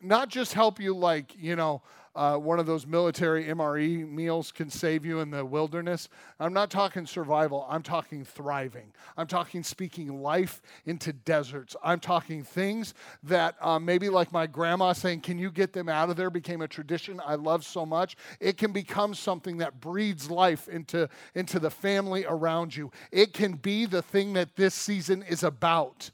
Not 0.00 0.28
just 0.28 0.52
help 0.52 0.78
you, 0.78 0.94
like, 0.94 1.34
you 1.38 1.56
know, 1.56 1.82
uh, 2.16 2.34
one 2.36 2.58
of 2.58 2.64
those 2.64 2.86
military 2.86 3.44
MRE 3.44 4.08
meals 4.10 4.50
can 4.50 4.70
save 4.70 5.04
you 5.04 5.20
in 5.20 5.30
the 5.30 5.44
wilderness. 5.44 6.08
I'm 6.40 6.54
not 6.54 6.70
talking 6.70 7.06
survival, 7.06 7.66
I'm 7.68 7.82
talking 7.82 8.24
thriving. 8.24 8.92
I'm 9.18 9.26
talking 9.26 9.62
speaking 9.62 10.22
life 10.22 10.62
into 10.86 11.12
deserts. 11.12 11.76
I'm 11.84 12.00
talking 12.00 12.42
things 12.42 12.94
that 13.24 13.54
um, 13.60 13.84
maybe, 13.84 14.08
like 14.08 14.32
my 14.32 14.46
grandma 14.46 14.94
saying, 14.94 15.20
Can 15.20 15.38
you 15.38 15.50
get 15.50 15.74
them 15.74 15.88
out 15.88 16.08
of 16.08 16.16
there? 16.16 16.30
became 16.30 16.62
a 16.62 16.68
tradition 16.68 17.20
I 17.24 17.36
love 17.36 17.64
so 17.64 17.86
much. 17.86 18.16
It 18.40 18.56
can 18.56 18.72
become 18.72 19.14
something 19.14 19.58
that 19.58 19.80
breeds 19.80 20.30
life 20.30 20.68
into, 20.68 21.08
into 21.34 21.58
the 21.58 21.70
family 21.70 22.24
around 22.26 22.74
you. 22.74 22.90
It 23.12 23.32
can 23.32 23.52
be 23.52 23.86
the 23.86 24.02
thing 24.02 24.32
that 24.34 24.56
this 24.56 24.74
season 24.74 25.22
is 25.22 25.42
about 25.42 26.10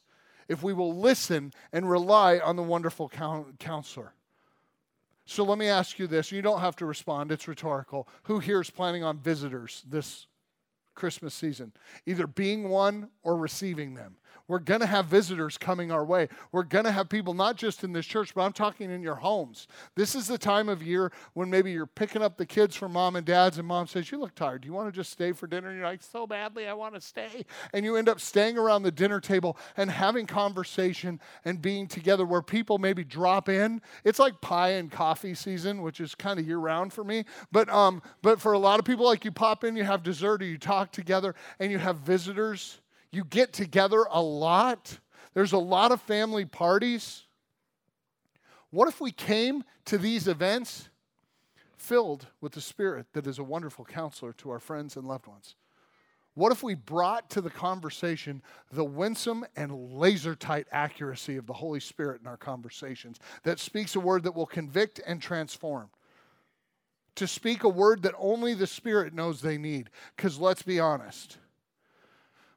if 0.53 0.63
we 0.63 0.73
will 0.73 0.95
listen 0.95 1.53
and 1.73 1.91
rely 1.91 2.39
on 2.39 2.55
the 2.57 2.63
wonderful 2.63 3.09
counselor. 3.59 4.15
So 5.25 5.45
let 5.45 5.59
me 5.59 5.67
ask 5.69 5.99
you 5.99 6.07
this. 6.07 6.31
You 6.31 6.43
don't 6.43 6.61
have 6.61 6.77
to 6.77 6.87
respond, 6.87 7.33
it's 7.33 7.49
rhetorical. 7.49 8.07
Who 8.25 8.39
here 8.39 8.61
is 8.61 8.71
planning 8.71 9.03
on 9.03 9.19
visitors 9.19 9.83
this 9.89 10.27
Christmas 10.95 11.33
season? 11.35 11.73
Either 12.07 12.27
being 12.27 12.69
one 12.69 13.09
or 13.23 13.37
receiving 13.37 13.95
them. 13.95 14.17
We're 14.49 14.59
going 14.59 14.81
to 14.81 14.87
have 14.87 15.07
visitors 15.07 15.57
coming 15.57 15.91
our 15.91 16.05
way. 16.05 16.29
We're 16.51 16.65
going 16.65 16.85
to 16.85 16.93
have 16.93 17.09
people 17.09 17.33
not 17.33 17.57
just 17.57 17.85
in 17.85 17.93
this 17.93 18.05
church, 18.05 18.35
but 18.35 18.43
I'm 18.43 18.53
talking 18.53 18.91
in 18.91 19.03
your 19.03 19.15
homes. 19.15 19.67
This 19.95 20.15
is 20.15 20.27
the 20.27 20.37
time 20.37 20.69
of 20.69 20.83
year 20.83 21.11
when 21.33 21.49
maybe 21.49 21.73
you're 21.73 21.87
picking 21.87 22.23
up 22.23 22.37
the 22.37 22.45
kids 22.45 22.77
from 22.77 22.93
mom 22.93 23.17
and 23.17 23.25
dad's, 23.25 23.59
and 23.59 23.67
mom 23.67 23.87
says, 23.87 24.11
You 24.13 24.19
look 24.19 24.35
tired. 24.35 24.61
Do 24.61 24.67
you 24.67 24.75
want 24.75 24.93
to 24.93 24.93
just 24.93 25.11
stay 25.11 25.33
for 25.33 25.47
dinner? 25.47 25.69
And 25.69 25.79
you're 25.79 25.87
like, 25.87 26.03
So 26.03 26.27
badly, 26.27 26.67
I 26.67 26.75
want 26.75 26.95
to 26.95 27.01
stay. 27.01 27.47
And 27.73 27.85
you 27.85 27.97
end 27.97 28.11
up 28.11 28.21
staying 28.21 28.59
around 28.59 28.83
the 28.83 28.91
dinner 28.91 29.21
table 29.21 29.57
and 29.77 29.91
having 29.91 30.27
conversation 30.27 31.19
and 31.47 31.63
being 31.63 31.87
together 31.87 32.27
where 32.27 32.43
people 32.43 32.77
maybe 32.77 33.05
drop 33.05 33.49
in. 33.49 33.81
It's 34.05 34.19
like 34.19 34.41
pie 34.43 34.73
and 34.73 34.91
coffee 34.91 35.35
season, 35.35 35.81
which 35.81 35.99
is 35.99 36.15
kind 36.15 36.39
of 36.39 36.47
year 36.47 36.59
round 36.59 36.93
for 36.93 37.05
me. 37.05 37.25
But, 37.51 37.71
um, 37.71 38.03
but 38.21 38.39
for 38.39 38.53
a 38.53 38.59
lot 38.59 38.79
of 38.79 38.85
people, 38.85 39.07
like 39.07 39.25
you 39.25 39.33
pop 39.33 39.65
in, 39.65 39.77
you 39.77 39.85
have 39.85 40.03
dessert, 40.03 40.43
or 40.43 40.47
you 40.47 40.59
talk 40.59 40.93
together, 40.93 41.35
and 41.59 41.73
you 41.73 41.79
have 41.79 41.97
visitors 41.99 42.82
you 43.13 43.25
get 43.25 43.53
together 43.53 44.07
a 44.11 44.21
lot. 44.21 44.99
There's 45.35 45.53
a 45.53 45.59
lot 45.59 45.93
of 45.93 46.01
family 46.01 46.45
parties. 46.45 47.25
What 48.71 48.89
if 48.89 49.01
we 49.01 49.13
came 49.13 49.65
to 49.85 49.99
these 49.99 50.27
events 50.27 50.89
filled 51.77 52.27
with 52.41 52.53
the 52.53 52.61
Spirit 52.61 53.07
that 53.13 53.27
is 53.27 53.39
a 53.39 53.45
wonderful 53.45 53.85
counselor 53.85 54.33
to 54.35 54.51
our 54.51 54.59
friends 54.59 54.97
and 54.97 55.07
loved 55.07 55.27
ones? 55.27 55.55
What 56.35 56.53
if 56.53 56.63
we 56.63 56.75
brought 56.75 57.29
to 57.31 57.43
the 57.43 57.51
conversation 57.51 58.43
the 58.71 58.85
winsome 58.85 59.45
and 59.55 59.93
laser 59.93 60.35
tight 60.35 60.67
accuracy 60.73 61.37
of 61.37 61.47
the 61.47 61.53
Holy 61.53 61.81
Spirit 61.81 62.23
in 62.23 62.27
our 62.27 62.39
conversations 62.39 63.19
that 63.43 63.61
speaks 63.61 63.95
a 63.95 64.01
word 64.01 64.23
that 64.23 64.35
will 64.35 64.47
convict 64.47 65.01
and 65.07 65.21
transform? 65.21 65.91
To 67.17 67.27
speak 67.27 67.65
a 67.65 67.69
word 67.69 68.03
that 68.03 68.15
only 68.17 68.55
the 68.55 68.67
Spirit 68.67 69.13
knows 69.13 69.43
they 69.43 69.59
need. 69.59 69.91
Because 70.17 70.39
let's 70.39 70.63
be 70.63 70.81
honest, 70.81 71.37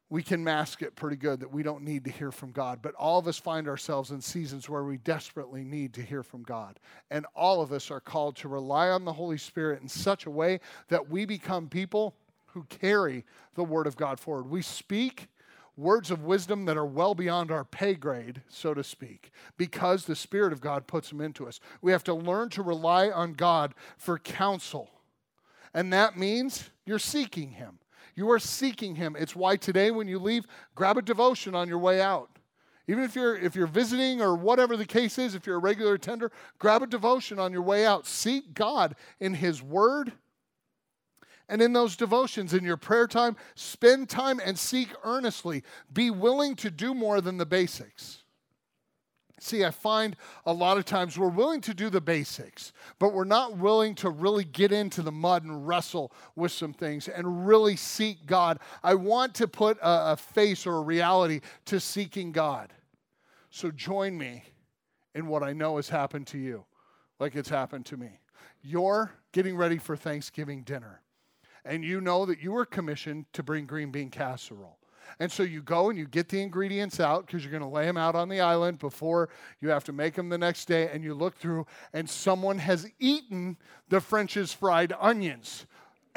we 0.09 0.21
can 0.21 0.43
mask 0.43 0.81
it 0.81 0.95
pretty 0.95 1.15
good 1.15 1.39
that 1.39 1.51
we 1.51 1.63
don't 1.63 1.83
need 1.83 2.03
to 2.05 2.11
hear 2.11 2.31
from 2.31 2.51
God. 2.51 2.79
But 2.81 2.93
all 2.95 3.17
of 3.17 3.27
us 3.27 3.37
find 3.37 3.67
ourselves 3.67 4.11
in 4.11 4.21
seasons 4.21 4.69
where 4.69 4.83
we 4.83 4.97
desperately 4.97 5.63
need 5.63 5.93
to 5.95 6.01
hear 6.01 6.21
from 6.21 6.43
God. 6.43 6.79
And 7.09 7.25
all 7.35 7.61
of 7.61 7.71
us 7.71 7.89
are 7.89 7.99
called 7.99 8.35
to 8.37 8.47
rely 8.47 8.89
on 8.89 9.03
the 9.03 9.13
Holy 9.13 9.37
Spirit 9.37 9.81
in 9.81 9.87
such 9.87 10.25
a 10.25 10.31
way 10.31 10.59
that 10.89 11.09
we 11.09 11.25
become 11.25 11.67
people 11.67 12.15
who 12.47 12.63
carry 12.63 13.25
the 13.55 13.63
Word 13.63 13.87
of 13.87 13.97
God 13.97 14.19
forward. 14.19 14.49
We 14.49 14.61
speak 14.61 15.27
words 15.75 16.11
of 16.11 16.23
wisdom 16.23 16.65
that 16.65 16.77
are 16.77 16.85
well 16.85 17.15
beyond 17.15 17.51
our 17.51 17.65
pay 17.65 17.95
grade, 17.95 18.41
so 18.47 18.73
to 18.73 18.83
speak, 18.83 19.31
because 19.57 20.05
the 20.05 20.15
Spirit 20.15 20.53
of 20.53 20.61
God 20.61 20.87
puts 20.87 21.09
them 21.09 21.19
into 21.19 21.47
us. 21.47 21.59
We 21.81 21.91
have 21.91 22.03
to 22.05 22.13
learn 22.13 22.49
to 22.49 22.61
rely 22.61 23.09
on 23.09 23.33
God 23.33 23.73
for 23.97 24.19
counsel. 24.19 24.89
And 25.73 25.91
that 25.91 26.17
means 26.17 26.69
you're 26.85 26.99
seeking 26.99 27.51
Him. 27.51 27.79
You 28.15 28.31
are 28.31 28.39
seeking 28.39 28.95
him. 28.95 29.15
It's 29.19 29.35
why 29.35 29.57
today 29.57 29.91
when 29.91 30.07
you 30.07 30.19
leave, 30.19 30.45
grab 30.75 30.97
a 30.97 31.01
devotion 31.01 31.55
on 31.55 31.67
your 31.67 31.79
way 31.79 32.01
out. 32.01 32.29
Even 32.87 33.03
if 33.03 33.15
you're 33.15 33.35
if 33.35 33.55
you're 33.55 33.67
visiting 33.67 34.21
or 34.21 34.35
whatever 34.35 34.77
the 34.77 34.85
case 34.85 35.17
is, 35.17 35.35
if 35.35 35.47
you're 35.47 35.57
a 35.57 35.59
regular 35.59 35.95
attender, 35.95 36.31
grab 36.59 36.83
a 36.83 36.87
devotion 36.87 37.39
on 37.39 37.51
your 37.53 37.63
way 37.63 37.85
out. 37.85 38.07
Seek 38.07 38.53
God 38.53 38.95
in 39.19 39.35
his 39.35 39.61
word 39.63 40.13
And 41.47 41.61
in 41.61 41.73
those 41.73 41.95
devotions, 41.95 42.53
in 42.53 42.63
your 42.63 42.77
prayer 42.77 43.07
time, 43.07 43.37
spend 43.55 44.09
time 44.09 44.41
and 44.43 44.57
seek 44.57 44.89
earnestly. 45.03 45.63
Be 45.93 46.09
willing 46.11 46.55
to 46.57 46.71
do 46.71 46.93
more 46.95 47.21
than 47.21 47.37
the 47.37 47.45
basics. 47.45 48.24
See, 49.45 49.63
I 49.63 49.69
find 49.69 50.15
a 50.47 50.51
lot 50.51 50.79
of 50.79 50.85
times 50.85 51.19
we're 51.19 51.29
willing 51.29 51.61
to 51.61 51.75
do 51.75 51.91
the 51.91 52.01
basics, 52.01 52.73
but 52.97 53.13
we're 53.13 53.25
not 53.25 53.57
willing 53.57 53.93
to 53.95 54.09
really 54.09 54.43
get 54.43 54.71
into 54.71 55.03
the 55.03 55.11
mud 55.11 55.43
and 55.43 55.67
wrestle 55.67 56.11
with 56.35 56.51
some 56.51 56.73
things 56.73 57.07
and 57.07 57.47
really 57.47 57.75
seek 57.75 58.25
God. 58.25 58.57
I 58.83 58.95
want 58.95 59.35
to 59.35 59.47
put 59.47 59.77
a, 59.83 60.13
a 60.13 60.17
face 60.17 60.65
or 60.65 60.77
a 60.77 60.81
reality 60.81 61.41
to 61.65 61.79
seeking 61.79 62.31
God. 62.31 62.73
So 63.51 63.69
join 63.69 64.17
me 64.17 64.41
in 65.13 65.27
what 65.27 65.43
I 65.43 65.53
know 65.53 65.75
has 65.75 65.89
happened 65.89 66.25
to 66.27 66.39
you, 66.39 66.65
like 67.19 67.35
it's 67.35 67.47
happened 67.47 67.85
to 67.85 67.97
me. 67.97 68.19
You're 68.63 69.11
getting 69.31 69.55
ready 69.55 69.77
for 69.77 69.95
Thanksgiving 69.95 70.63
dinner, 70.63 71.03
and 71.63 71.85
you 71.85 72.01
know 72.01 72.25
that 72.25 72.41
you 72.41 72.51
were 72.51 72.65
commissioned 72.65 73.27
to 73.33 73.43
bring 73.43 73.67
green 73.67 73.91
bean 73.91 74.09
casserole. 74.09 74.79
And 75.19 75.31
so 75.31 75.43
you 75.43 75.61
go 75.61 75.89
and 75.89 75.97
you 75.97 76.07
get 76.07 76.29
the 76.29 76.41
ingredients 76.41 76.99
out 76.99 77.25
because 77.25 77.43
you're 77.43 77.51
going 77.51 77.63
to 77.63 77.69
lay 77.69 77.85
them 77.85 77.97
out 77.97 78.15
on 78.15 78.29
the 78.29 78.41
island 78.41 78.79
before 78.79 79.29
you 79.61 79.69
have 79.69 79.83
to 79.85 79.93
make 79.93 80.15
them 80.15 80.29
the 80.29 80.37
next 80.37 80.65
day. 80.65 80.89
And 80.89 81.03
you 81.03 81.13
look 81.13 81.37
through, 81.37 81.65
and 81.93 82.09
someone 82.09 82.57
has 82.59 82.87
eaten 82.99 83.57
the 83.89 84.01
French's 84.01 84.53
fried 84.53 84.93
onions. 84.99 85.65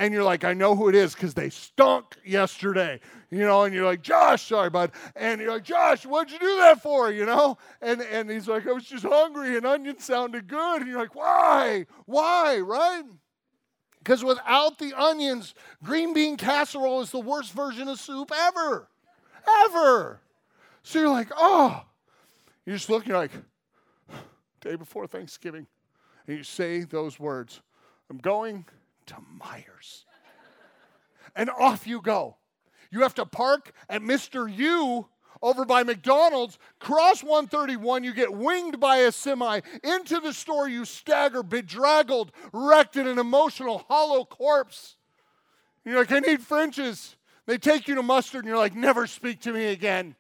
And 0.00 0.14
you're 0.14 0.22
like, 0.22 0.44
I 0.44 0.54
know 0.54 0.76
who 0.76 0.88
it 0.88 0.94
is 0.94 1.12
because 1.12 1.34
they 1.34 1.50
stunk 1.50 2.16
yesterday, 2.24 3.00
you 3.30 3.40
know. 3.40 3.64
And 3.64 3.74
you're 3.74 3.84
like, 3.84 4.00
Josh, 4.00 4.46
sorry, 4.46 4.70
bud. 4.70 4.92
And 5.16 5.40
you're 5.40 5.50
like, 5.50 5.64
Josh, 5.64 6.06
what'd 6.06 6.32
you 6.32 6.38
do 6.38 6.56
that 6.58 6.80
for, 6.80 7.10
you 7.10 7.26
know? 7.26 7.58
And 7.82 8.00
and 8.02 8.30
he's 8.30 8.46
like, 8.46 8.64
I 8.68 8.72
was 8.72 8.84
just 8.84 9.04
hungry, 9.04 9.56
and 9.56 9.66
onions 9.66 10.04
sounded 10.04 10.46
good. 10.46 10.82
And 10.82 10.88
you're 10.88 11.00
like, 11.00 11.16
why, 11.16 11.86
why, 12.06 12.60
right? 12.60 13.02
Because 14.08 14.24
without 14.24 14.78
the 14.78 14.94
onions, 14.94 15.54
green 15.84 16.14
bean 16.14 16.38
casserole 16.38 17.02
is 17.02 17.10
the 17.10 17.20
worst 17.20 17.52
version 17.52 17.88
of 17.88 18.00
soup 18.00 18.32
ever. 18.34 18.88
Ever. 19.66 20.22
So 20.82 21.00
you're 21.00 21.10
like, 21.10 21.28
oh. 21.36 21.82
you're 22.64 22.76
just 22.76 22.88
look, 22.88 23.06
you're 23.06 23.18
like, 23.18 23.32
day 24.62 24.76
before 24.76 25.06
Thanksgiving. 25.06 25.66
And 26.26 26.38
you 26.38 26.42
say 26.42 26.84
those 26.84 27.20
words 27.20 27.60
I'm 28.08 28.16
going 28.16 28.64
to 29.08 29.16
Meijer's. 29.38 30.06
and 31.36 31.50
off 31.50 31.86
you 31.86 32.00
go. 32.00 32.36
You 32.90 33.02
have 33.02 33.14
to 33.16 33.26
park 33.26 33.72
at 33.90 34.00
Mr. 34.00 34.50
U 34.50 35.06
over 35.42 35.64
by 35.64 35.82
McDonald's, 35.82 36.58
cross 36.78 37.22
131, 37.22 38.04
you 38.04 38.12
get 38.12 38.32
winged 38.32 38.80
by 38.80 38.98
a 38.98 39.12
semi. 39.12 39.60
Into 39.82 40.20
the 40.20 40.32
store, 40.32 40.68
you 40.68 40.84
stagger, 40.84 41.42
bedraggled, 41.42 42.32
wrecked 42.52 42.96
in 42.96 43.06
an 43.06 43.18
emotional, 43.18 43.84
hollow 43.88 44.24
corpse. 44.24 44.96
You're 45.84 45.98
like, 45.98 46.12
I 46.12 46.20
need 46.20 46.42
French's. 46.42 47.16
They 47.46 47.58
take 47.58 47.88
you 47.88 47.94
to 47.94 48.02
mustard, 48.02 48.44
and 48.44 48.48
you're 48.48 48.58
like, 48.58 48.74
never 48.74 49.06
speak 49.06 49.40
to 49.42 49.52
me 49.52 49.66
again. 49.66 50.14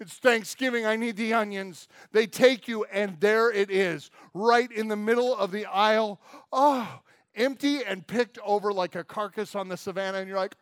It's 0.00 0.14
Thanksgiving. 0.14 0.84
I 0.84 0.96
need 0.96 1.16
the 1.16 1.32
onions. 1.32 1.86
They 2.10 2.26
take 2.26 2.66
you, 2.66 2.84
and 2.92 3.20
there 3.20 3.52
it 3.52 3.70
is, 3.70 4.10
right 4.34 4.70
in 4.70 4.88
the 4.88 4.96
middle 4.96 5.32
of 5.36 5.52
the 5.52 5.66
aisle. 5.66 6.20
Oh, 6.52 7.00
empty 7.36 7.84
and 7.84 8.04
picked 8.04 8.38
over 8.44 8.72
like 8.72 8.94
a 8.96 9.04
carcass 9.04 9.54
on 9.54 9.68
the 9.68 9.76
savannah. 9.76 10.18
And 10.18 10.28
you're 10.28 10.36
like, 10.36 10.56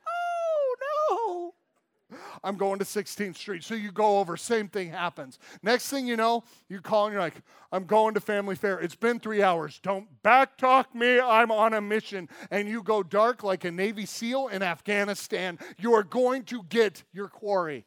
I'm 2.43 2.57
going 2.57 2.79
to 2.79 2.85
16th 2.85 3.37
Street. 3.37 3.65
So 3.65 3.75
you 3.75 3.93
go 3.93 4.19
over, 4.19 4.37
same 4.37 4.69
thing 4.69 4.91
happens. 4.91 5.39
Next 5.63 5.89
thing 5.89 6.07
you 6.07 6.17
know, 6.17 6.45
you 6.69 6.81
call 6.81 7.07
and 7.07 7.13
you're 7.13 7.21
like, 7.21 7.35
I'm 7.73 7.85
going 7.85 8.15
to 8.15 8.21
Family 8.21 8.55
Fare. 8.55 8.81
It's 8.81 8.95
been 8.95 9.21
three 9.21 9.43
hours. 9.43 9.79
Don't 9.83 10.09
backtalk 10.23 10.95
me. 10.95 11.21
I'm 11.21 11.51
on 11.51 11.75
a 11.75 11.81
mission. 11.81 12.29
And 12.51 12.69
you 12.69 12.83
go 12.83 13.03
dark 13.03 13.43
like 13.43 13.65
a 13.65 13.71
Navy 13.71 14.07
SEAL 14.07 14.49
in 14.49 14.63
Afghanistan. 14.63 15.59
You 15.79 15.95
are 15.95 16.03
going 16.03 16.45
to 16.45 16.63
get 16.65 17.05
your 17.13 17.29
quarry. 17.29 17.85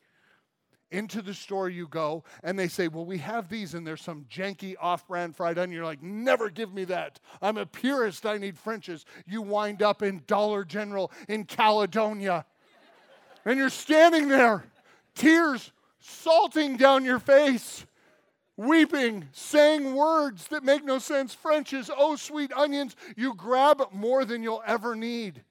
Into 0.92 1.24
the 1.24 1.34
store 1.34 1.70
you 1.70 1.88
go, 1.88 2.24
and 2.44 2.60
they 2.60 2.68
say, 2.68 2.88
Well, 2.88 3.04
we 3.04 3.18
have 3.18 3.50
these, 3.50 3.74
and 3.74 3.88
there's 3.88 4.04
some 4.04 4.28
janky 4.32 4.76
off 4.80 5.08
brand 5.08 5.36
fried 5.36 5.58
onion. 5.58 5.76
You're 5.76 5.86
like, 5.86 6.04
Never 6.04 6.52
give 6.52 6.72
me 6.72 6.84
that. 6.84 7.20
I'm 7.42 7.58
a 7.58 7.66
purist. 7.66 8.28
I 8.28 8.38
need 8.38 8.60
French's. 8.60 9.04
You 9.26 9.42
wind 9.42 9.82
up 9.82 10.04
in 10.04 10.22
Dollar 10.28 10.64
General 10.64 11.12
in 11.28 11.46
Caledonia 11.46 12.46
and 13.46 13.58
you're 13.58 13.70
standing 13.70 14.28
there, 14.28 14.64
tears 15.16 15.72
salting 16.00 16.78
down 16.78 17.06
your 17.06 17.20
face, 17.20 17.86
weeping, 18.58 19.28
saying 19.32 19.96
words 19.96 20.48
that 20.48 20.64
make 20.64 20.84
no 20.84 21.00
sense. 21.00 21.34
French's, 21.34 21.90
oh, 21.96 22.16
sweet 22.16 22.52
onions. 22.54 22.96
You 23.16 23.34
grab 23.36 23.82
more 23.92 24.26
than 24.26 24.44
you'll 24.44 24.64
ever 24.66 24.96
need. 24.96 25.44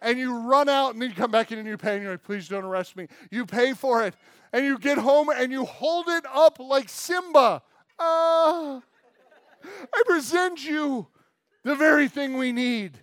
And 0.00 0.18
you 0.18 0.36
run 0.40 0.68
out 0.68 0.94
and 0.94 1.00
then 1.00 1.10
you 1.10 1.14
come 1.14 1.30
back 1.30 1.52
in 1.52 1.58
and 1.58 1.68
you 1.68 1.76
pay 1.76 1.94
and 1.94 2.02
you're 2.02 2.12
like, 2.12 2.24
please 2.24 2.48
don't 2.48 2.64
arrest 2.64 2.96
me. 2.96 3.06
You 3.30 3.46
pay 3.46 3.72
for 3.72 4.04
it. 4.04 4.14
And 4.52 4.64
you 4.64 4.78
get 4.78 4.98
home 4.98 5.28
and 5.28 5.52
you 5.52 5.64
hold 5.64 6.08
it 6.08 6.24
up 6.34 6.58
like 6.58 6.88
Simba. 6.88 7.62
Ah, 7.98 8.82
I 9.94 10.02
present 10.06 10.64
you 10.64 11.06
the 11.62 11.76
very 11.76 12.08
thing 12.08 12.36
we 12.36 12.50
need. 12.50 12.98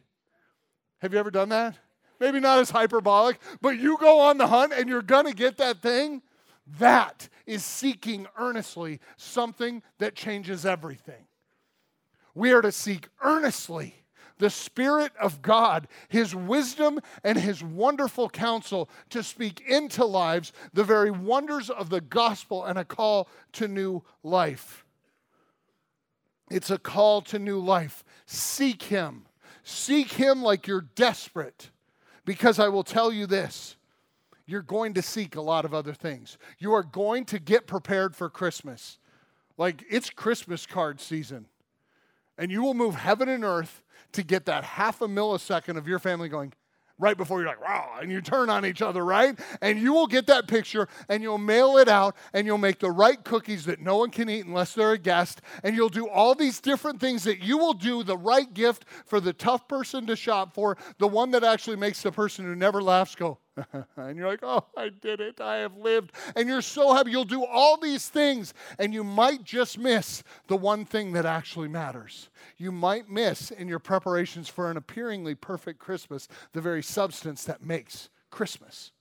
Have 1.02 1.14
you 1.14 1.20
ever 1.20 1.32
done 1.32 1.50
that? 1.50 1.78
Maybe 2.20 2.40
not 2.40 2.60
as 2.60 2.70
hyperbolic, 2.70 3.40
but 3.62 3.80
you 3.80 3.98
go 3.98 4.20
on 4.20 4.38
the 4.38 4.48
hunt 4.48 4.74
and 4.74 4.90
you're 4.90 5.02
going 5.02 5.26
to 5.26 5.34
get 5.34 5.58
that 5.58 5.82
thing. 5.82 6.22
That 6.78 7.30
is 7.46 7.64
seeking 7.64 8.28
earnestly 8.38 9.00
something 9.18 9.82
that 9.98 10.16
changes 10.16 10.66
everything. 10.66 11.26
We 12.36 12.52
are 12.52 12.62
to 12.62 12.72
seek 12.72 13.08
earnestly 13.22 13.96
the 14.40 14.50
Spirit 14.50 15.12
of 15.22 15.42
God, 15.42 15.88
His 16.08 16.34
wisdom 16.34 17.00
and 17.24 17.38
His 17.38 17.64
wonderful 17.64 18.30
counsel 18.30 18.90
to 19.12 19.22
speak 19.22 19.62
into 19.68 20.06
lives 20.06 20.52
the 20.74 20.84
very 20.84 21.12
wonders 21.12 21.70
of 21.70 21.90
the 21.90 22.02
gospel 22.02 22.66
and 22.66 22.80
a 22.80 22.86
call 22.86 23.30
to 23.54 23.68
new 23.68 24.02
life. 24.24 24.86
It's 26.50 26.72
a 26.72 26.80
call 26.80 27.22
to 27.24 27.38
new 27.38 27.60
life. 27.60 28.04
Seek 28.26 28.84
Him. 28.84 29.26
Seek 29.64 30.14
Him 30.14 30.42
like 30.42 30.66
you're 30.66 30.88
desperate. 30.96 31.70
Because 32.30 32.60
I 32.60 32.68
will 32.68 32.84
tell 32.84 33.12
you 33.12 33.26
this 33.26 33.76
you're 34.46 34.62
going 34.62 34.94
to 34.94 35.02
seek 35.02 35.36
a 35.36 35.42
lot 35.42 35.66
of 35.66 35.74
other 35.74 35.96
things. 35.96 36.38
You 36.60 36.74
are 36.74 36.84
going 36.84 37.26
to 37.26 37.40
get 37.40 37.66
prepared 37.66 38.16
for 38.16 38.30
Christmas. 38.30 39.00
Like 39.58 39.84
it's 39.90 40.12
Christmas 40.12 40.68
card 40.68 41.02
season. 41.02 41.48
And 42.38 42.52
you 42.52 42.62
will 42.62 42.76
move 42.76 42.94
heaven 42.94 43.30
and 43.30 43.44
earth 43.44 43.82
to 44.12 44.22
get 44.22 44.46
that 44.46 44.64
half 44.64 45.02
a 45.02 45.08
millisecond 45.08 45.76
of 45.76 45.88
your 45.88 45.98
family 45.98 46.30
going, 46.30 46.54
right 47.00 47.18
before 47.18 47.40
you're 47.40 47.48
like, 47.48 47.62
wow, 47.62 47.98
and 48.02 48.12
you 48.12 48.22
turn 48.22 48.50
on 48.50 48.66
each 48.66 48.82
other, 48.82 49.04
right? 49.04 49.40
And 49.62 49.80
you 49.80 49.94
will 49.94 50.06
get 50.06 50.28
that 50.28 50.48
picture 50.48 50.88
and 51.08 51.24
you'll 51.24 51.38
mail 51.38 51.78
it 51.78 51.88
out 51.88 52.16
and 52.34 52.46
you'll 52.46 52.58
make 52.58 52.80
the 52.80 52.92
right 52.92 53.24
cookies 53.24 53.66
that 53.66 53.80
no 53.80 53.98
one 53.98 54.12
can 54.12 54.30
eat 54.30 54.46
unless 54.46 54.74
they're 54.74 54.92
a 54.92 54.98
guest. 54.98 55.42
And 55.64 55.76
you'll 55.76 55.90
do 55.90 56.08
all 56.08 56.36
these 56.36 56.60
different 56.60 57.00
things 57.00 57.24
that 57.24 57.40
you 57.40 57.58
will 57.58 57.74
do 57.74 58.04
the 58.04 58.18
right 58.18 58.54
gift 58.54 58.86
for 59.06 59.20
the 59.20 59.34
tough 59.34 59.68
person 59.68 60.06
to 60.08 60.16
shop 60.16 60.54
for, 60.54 60.78
the 60.98 61.08
one 61.08 61.32
that 61.32 61.44
actually 61.44 61.78
makes 61.78 62.04
the 62.04 62.12
person 62.12 62.46
who 62.46 62.56
never 62.56 62.84
laughs 62.84 63.16
go, 63.16 63.40
and 63.98 64.18
you're 64.18 64.28
like, 64.28 64.44
oh, 64.44 64.66
I 64.78 64.90
did 64.90 65.20
it. 65.22 65.42
I 65.42 65.58
have 65.58 65.78
lived. 65.78 66.12
And 66.36 66.48
you're 66.48 66.62
so 66.62 66.94
happy. 66.94 67.12
You'll 67.12 67.26
do 67.26 67.46
all 67.46 67.78
these 67.78 68.08
things, 68.08 68.54
and 68.78 68.94
you 68.94 69.04
might 69.04 69.44
just 69.44 69.78
miss 69.78 70.24
the 70.48 70.58
one 70.58 70.86
thing 70.86 71.14
that 71.14 71.26
actually 71.26 71.68
matters. 71.68 72.30
You 72.58 72.72
might 72.72 73.10
miss 73.10 73.52
in 73.52 73.68
your 73.68 73.80
preparations 73.80 74.50
for 74.50 74.70
an 74.70 74.78
appearingly 74.78 75.36
perfect 75.36 75.80
Christmas 75.80 76.28
the 76.54 76.62
very 76.62 76.84
substance 76.84 77.44
that 77.46 77.64
makes 77.64 78.10
Christmas. 78.32 78.92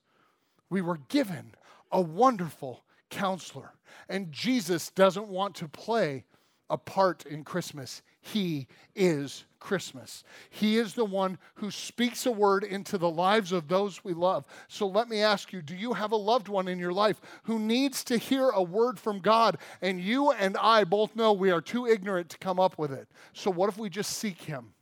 We 0.71 0.83
were 0.83 0.99
given 1.09 1.55
a 1.91 2.01
wonderful 2.01 2.85
counselor, 3.11 3.73
and 4.09 4.33
Jesus 4.33 4.91
doesn't 4.91 5.29
want 5.29 5.55
to 5.57 5.69
play 5.69 6.25
a 6.71 6.77
part 6.77 7.25
in 7.25 7.45
Christmas. 7.45 8.03
He 8.21 8.67
is 8.95 9.45
Christmas. 9.61 10.25
He 10.51 10.77
is 10.77 10.95
the 10.95 11.05
one 11.05 11.39
who 11.57 11.71
speaks 11.71 12.27
a 12.27 12.33
word 12.33 12.65
into 12.65 12.99
the 12.99 13.11
lives 13.11 13.53
of 13.53 13.69
those 13.69 14.05
we 14.05 14.13
love. 14.13 14.45
So 14.69 14.87
let 14.87 15.09
me 15.09 15.23
ask 15.23 15.53
you 15.53 15.63
do 15.63 15.75
you 15.75 15.93
have 15.93 16.13
a 16.13 16.17
loved 16.17 16.49
one 16.49 16.69
in 16.69 16.79
your 16.79 16.93
life 16.93 17.21
who 17.45 17.59
needs 17.59 18.05
to 18.05 18.17
hear 18.17 18.51
a 18.51 18.63
word 18.63 18.99
from 18.99 19.21
God? 19.21 19.59
And 19.81 20.01
you 20.01 20.33
and 20.33 20.57
I 20.57 20.85
both 20.85 21.15
know 21.17 21.33
we 21.33 21.51
are 21.51 21.61
too 21.61 21.87
ignorant 21.87 22.29
to 22.31 22.39
come 22.39 22.59
up 22.59 22.79
with 22.79 22.93
it. 22.93 23.09
So 23.33 23.51
what 23.51 23.69
if 23.69 23.79
we 23.79 23.89
just 23.89 24.13
seek 24.19 24.43
Him? 24.43 24.75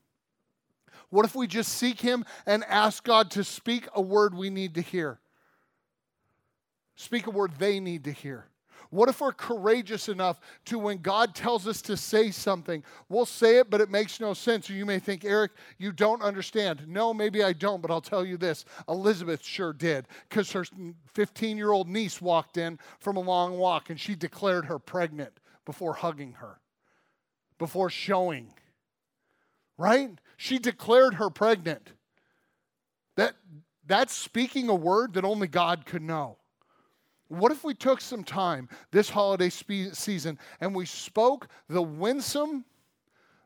What 1.11 1.25
if 1.25 1.35
we 1.35 1.47
just 1.47 1.75
seek 1.75 2.01
Him 2.01 2.25
and 2.47 2.65
ask 2.65 3.05
God 3.05 3.31
to 3.33 3.45
speak 3.45 3.89
a 3.95 4.01
word 4.01 4.35
we 4.35 4.51
need 4.51 4.75
to 4.75 4.81
hear? 4.81 5.21
Speak 6.97 7.27
a 7.27 7.31
word 7.31 7.53
they 7.59 7.81
need 7.81 8.05
to 8.05 8.13
hear. 8.13 8.47
What 8.91 9.09
if 9.09 9.21
we're 9.21 9.33
courageous 9.33 10.09
enough 10.09 10.41
to, 10.67 10.79
when 10.79 10.99
God 10.99 11.35
tells 11.35 11.67
us 11.67 11.83
to 11.83 11.97
say 11.97 12.31
something, 12.31 12.85
we'll 13.09 13.27
say 13.27 13.59
it, 13.59 13.71
but 13.71 13.81
it 13.81 13.91
makes 13.91 14.21
no 14.21 14.35
sense? 14.35 14.71
Or 14.71 14.75
you 14.75 14.87
may 14.87 14.99
think, 14.99 15.25
Eric, 15.25 15.53
you 15.79 15.93
don't 15.93 16.23
understand. 16.23 16.87
No, 16.87 17.13
maybe 17.13 17.43
I 17.43 17.53
don't, 17.53 17.83
but 17.83 17.91
I'll 17.91 18.01
tell 18.01 18.25
you 18.25 18.37
this 18.37 18.65
Elizabeth 18.89 19.45
sure 19.45 19.73
did, 19.73 20.07
because 20.29 20.53
her 20.53 20.65
15 21.15 21.57
year 21.57 21.73
old 21.73 21.89
niece 21.89 22.21
walked 22.21 22.57
in 22.57 22.79
from 22.99 23.17
a 23.17 23.21
long 23.21 23.59
walk 23.59 23.91
and 23.91 23.99
she 23.99 24.15
declared 24.15 24.67
her 24.67 24.79
pregnant 24.79 25.41
before 25.65 25.95
hugging 25.95 26.33
her, 26.35 26.61
before 27.59 27.91
showing. 27.91 28.53
Right? 29.79 30.11
She 30.37 30.59
declared 30.59 31.15
her 31.15 31.29
pregnant. 31.29 31.93
That, 33.17 33.35
that's 33.87 34.15
speaking 34.15 34.69
a 34.69 34.75
word 34.75 35.15
that 35.15 35.25
only 35.25 35.49
God 35.49 35.87
could 35.87 36.03
know. 36.03 36.39
What 37.29 37.53
if 37.53 37.65
we 37.65 37.75
took 37.75 38.01
some 38.01 38.23
time 38.23 38.69
this 38.93 39.11
holiday 39.11 39.51
spe- 39.51 39.95
season 39.95 40.39
and 40.61 40.75
we 40.75 40.87
spoke 40.87 41.49
the 41.69 41.83
winsome, 41.83 42.65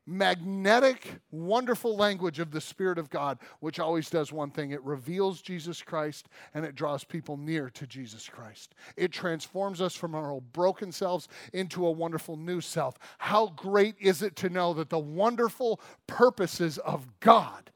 magnetic, 0.06 1.06
wonderful 1.30 1.96
language 1.96 2.40
of 2.40 2.50
the 2.50 2.60
Spirit 2.60 2.98
of 2.98 3.08
God, 3.08 3.38
which 3.60 3.80
always 3.80 4.10
does 4.10 4.32
one 4.32 4.50
thing 4.50 4.72
it 4.72 4.82
reveals 4.82 5.40
Jesus 5.40 5.80
Christ 5.80 6.28
and 6.52 6.64
it 6.64 6.74
draws 6.74 7.04
people 7.04 7.38
near 7.38 7.70
to 7.70 7.86
Jesus 7.86 8.28
Christ. 8.28 8.74
It 8.96 9.12
transforms 9.12 9.80
us 9.80 9.94
from 9.94 10.14
our 10.14 10.30
old 10.30 10.52
broken 10.52 10.92
selves 10.92 11.28
into 11.54 11.86
a 11.86 11.90
wonderful 11.90 12.36
new 12.36 12.60
self. 12.60 12.98
How 13.18 13.46
great 13.56 13.94
is 13.98 14.22
it 14.22 14.36
to 14.36 14.50
know 14.50 14.74
that 14.74 14.90
the 14.90 14.98
wonderful 14.98 15.80
purposes 16.06 16.76
of 16.78 17.06
God 17.20 17.70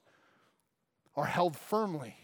are 1.16 1.26
held 1.26 1.56
firmly 1.56 2.16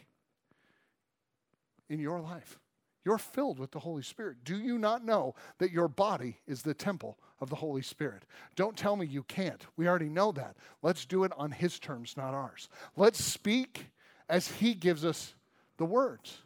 in 1.88 1.98
your 1.98 2.20
life? 2.20 2.58
You're 3.04 3.18
filled 3.18 3.58
with 3.58 3.70
the 3.70 3.78
Holy 3.78 4.02
Spirit. 4.02 4.38
Do 4.44 4.58
you 4.58 4.78
not 4.78 5.04
know 5.04 5.34
that 5.58 5.72
your 5.72 5.88
body 5.88 6.38
is 6.46 6.62
the 6.62 6.74
temple 6.74 7.18
of 7.40 7.48
the 7.48 7.56
Holy 7.56 7.82
Spirit? 7.82 8.24
Don't 8.56 8.76
tell 8.76 8.96
me 8.96 9.06
you 9.06 9.22
can't. 9.22 9.64
We 9.76 9.88
already 9.88 10.08
know 10.08 10.32
that. 10.32 10.56
Let's 10.82 11.06
do 11.06 11.24
it 11.24 11.32
on 11.36 11.50
His 11.50 11.78
terms, 11.78 12.14
not 12.16 12.34
ours. 12.34 12.68
Let's 12.96 13.24
speak 13.24 13.86
as 14.28 14.48
He 14.48 14.74
gives 14.74 15.04
us 15.04 15.34
the 15.78 15.86
words. 15.86 16.38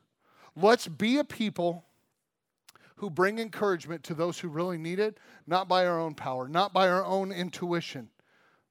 Let's 0.57 0.87
be 0.87 1.19
a 1.19 1.25
people 1.25 1.85
who 2.97 3.11
bring 3.11 3.41
encouragement 3.41 4.05
to 4.05 4.15
those 4.15 4.39
who 4.39 4.49
really 4.49 4.79
need 4.79 5.01
it, 5.01 5.19
not 5.49 5.69
by 5.69 5.87
our 5.87 5.99
own 5.99 6.15
power, 6.15 6.47
not 6.49 6.73
by 6.73 6.89
our 6.89 7.05
own 7.05 7.33
intuition, 7.33 8.09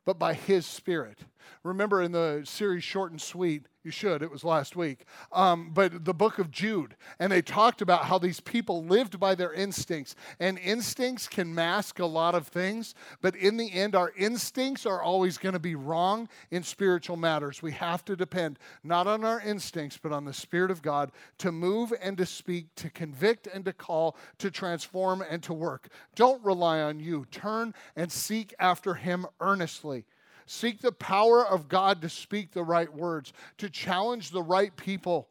but 0.06 0.18
by 0.18 0.34
His 0.34 0.66
Spirit. 0.66 1.20
Remember 1.64 2.02
in 2.02 2.12
the 2.12 2.42
series 2.46 2.84
Short 2.84 3.12
and 3.12 3.22
Sweet, 3.22 3.68
you 3.84 3.92
should, 3.92 4.22
it 4.22 4.32
was 4.32 4.46
last 4.46 4.76
week, 4.78 5.06
um, 5.34 5.72
but 5.74 6.06
the 6.06 6.14
book 6.14 6.40
of 6.40 6.50
Jude, 6.50 6.96
and 7.20 7.32
they 7.32 7.42
talked 7.42 7.82
about 7.82 8.06
how 8.06 8.18
these 8.18 8.40
people 8.40 8.86
lived 8.86 9.20
by 9.20 9.36
their 9.36 9.52
instincts. 9.52 10.16
And 10.40 10.58
instincts 10.58 11.28
can 11.28 11.54
mask 11.54 12.00
a 12.00 12.06
lot 12.06 12.34
of 12.34 12.48
things, 12.48 12.96
but 13.22 13.36
in 13.36 13.58
the 13.58 13.74
end, 13.74 13.94
our 13.94 14.14
instincts 14.18 14.86
are 14.86 15.02
always 15.02 15.38
going 15.38 15.54
to 15.54 15.60
be 15.60 15.76
wrong 15.76 16.30
in 16.50 16.64
spiritual 16.64 17.18
matters. 17.18 17.62
We 17.62 17.74
have 17.74 18.06
to 18.06 18.16
depend 18.16 18.58
not 18.84 19.06
on 19.06 19.26
our 19.26 19.42
instincts, 19.42 20.00
but 20.02 20.14
on 20.14 20.24
the 20.24 20.34
Spirit 20.34 20.72
of 20.72 20.82
God 20.82 21.12
to 21.40 21.52
move 21.52 21.94
and 22.02 22.18
to 22.18 22.26
speak, 22.26 22.74
to 22.76 22.90
convict 22.90 23.48
and 23.48 23.66
to 23.66 23.74
call, 23.74 24.16
to 24.38 24.50
transform 24.50 25.22
and 25.30 25.44
to 25.44 25.54
work. 25.54 25.90
Don't 26.16 26.44
rely 26.44 26.82
on 26.82 27.02
you. 27.02 27.26
Turn 27.32 27.74
and 27.98 28.10
seek 28.10 28.54
after 28.60 28.94
Him 28.94 29.26
earnestly. 29.42 30.06
Seek 30.46 30.82
the 30.82 30.92
power 30.92 31.46
of 31.46 31.68
God 31.68 32.02
to 32.02 32.10
speak 32.10 32.52
the 32.52 32.64
right 32.64 32.94
words, 32.94 33.34
to 33.58 33.70
challenge 33.70 34.32
the 34.32 34.44
right 34.44 34.76
people, 34.76 35.28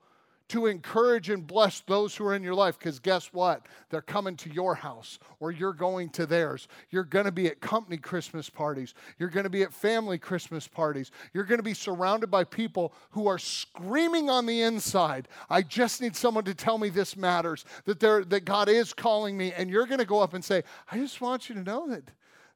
to 0.53 0.66
encourage 0.66 1.31
and 1.31 1.46
bless 1.46 1.81
those 1.81 2.14
who 2.14 2.27
are 2.27 2.35
in 2.35 2.42
your 2.42 2.55
life. 2.55 2.79
Because 2.79 2.98
guess 2.98 3.33
what? 3.33 3.66
They're 3.88 4.03
coming 4.03 4.37
to 4.37 4.53
your 4.53 4.75
house 4.75 5.18
or 5.40 5.51
you're 5.51 5.72
going 5.72 6.11
to 6.11 6.27
theirs. 6.27 6.68
You're 6.90 7.05
going 7.05 7.25
to 7.25 7.33
be 7.33 7.46
at 7.46 7.62
company 7.62 7.96
Christmas 7.96 8.51
parties. 8.51 8.92
You're 9.18 9.31
going 9.31 9.44
to 9.44 9.51
be 9.51 9.62
at 9.62 9.72
family 9.72 10.18
Christmas 10.18 10.68
parties. 10.68 11.11
You're 11.33 11.44
going 11.44 11.59
to 11.59 11.64
be 11.64 11.72
surrounded 11.72 12.31
by 12.31 12.44
people 12.44 12.92
who 13.12 13.29
are 13.29 13.38
screaming 13.38 14.29
on 14.29 14.44
the 14.44 14.61
inside. 14.61 15.27
I 15.48 15.62
just 15.62 16.03
need 16.03 16.14
someone 16.14 16.44
to 16.44 16.55
tell 16.55 16.77
me 16.77 16.90
this 16.90 17.16
matters, 17.16 17.64
that, 17.87 18.01
that 18.01 18.44
God 18.44 18.68
is 18.68 18.92
calling 18.92 19.38
me. 19.38 19.55
And 19.55 19.70
you're 19.70 19.87
going 19.87 20.01
to 20.01 20.05
go 20.05 20.20
up 20.20 20.35
and 20.35 20.44
say, 20.44 20.64
I 20.90 20.98
just 20.98 21.22
want 21.22 21.48
you 21.48 21.55
to 21.55 21.62
know 21.62 21.88
that 21.88 22.11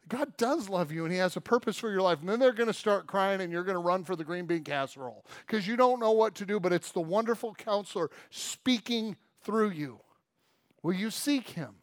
God 0.09 0.37
does 0.37 0.69
love 0.69 0.93
you 0.93 1.05
and 1.05 1.13
He 1.13 1.19
has 1.19 1.37
a 1.37 1.41
purpose 1.41 1.77
for 1.77 1.91
your 1.91 2.03
life. 2.03 2.21
And 2.21 2.29
then 2.29 2.39
they're 2.39 2.53
going 2.53 2.69
to 2.69 2.75
start 2.75 3.07
crying 3.07 3.41
and 3.41 3.53
you're 3.53 3.65
going 3.65 3.77
to 3.77 3.81
run 3.81 4.05
for 4.05 4.15
the 4.15 4.25
green 4.25 4.47
bean 4.47 4.63
casserole 4.63 5.25
because 5.47 5.67
you 5.67 5.77
don't 5.77 6.01
know 6.01 6.13
what 6.13 6.35
to 6.37 6.47
do, 6.47 6.61
but 6.61 6.73
it's 6.73 6.93
the 6.93 7.01
wonderful 7.01 7.55
counselor 7.55 8.11
speaking 8.31 9.17
through 9.43 9.71
you. 9.71 10.01
Will 10.83 10.95
you 10.95 11.11
seek 11.11 11.51
Him? 11.51 11.75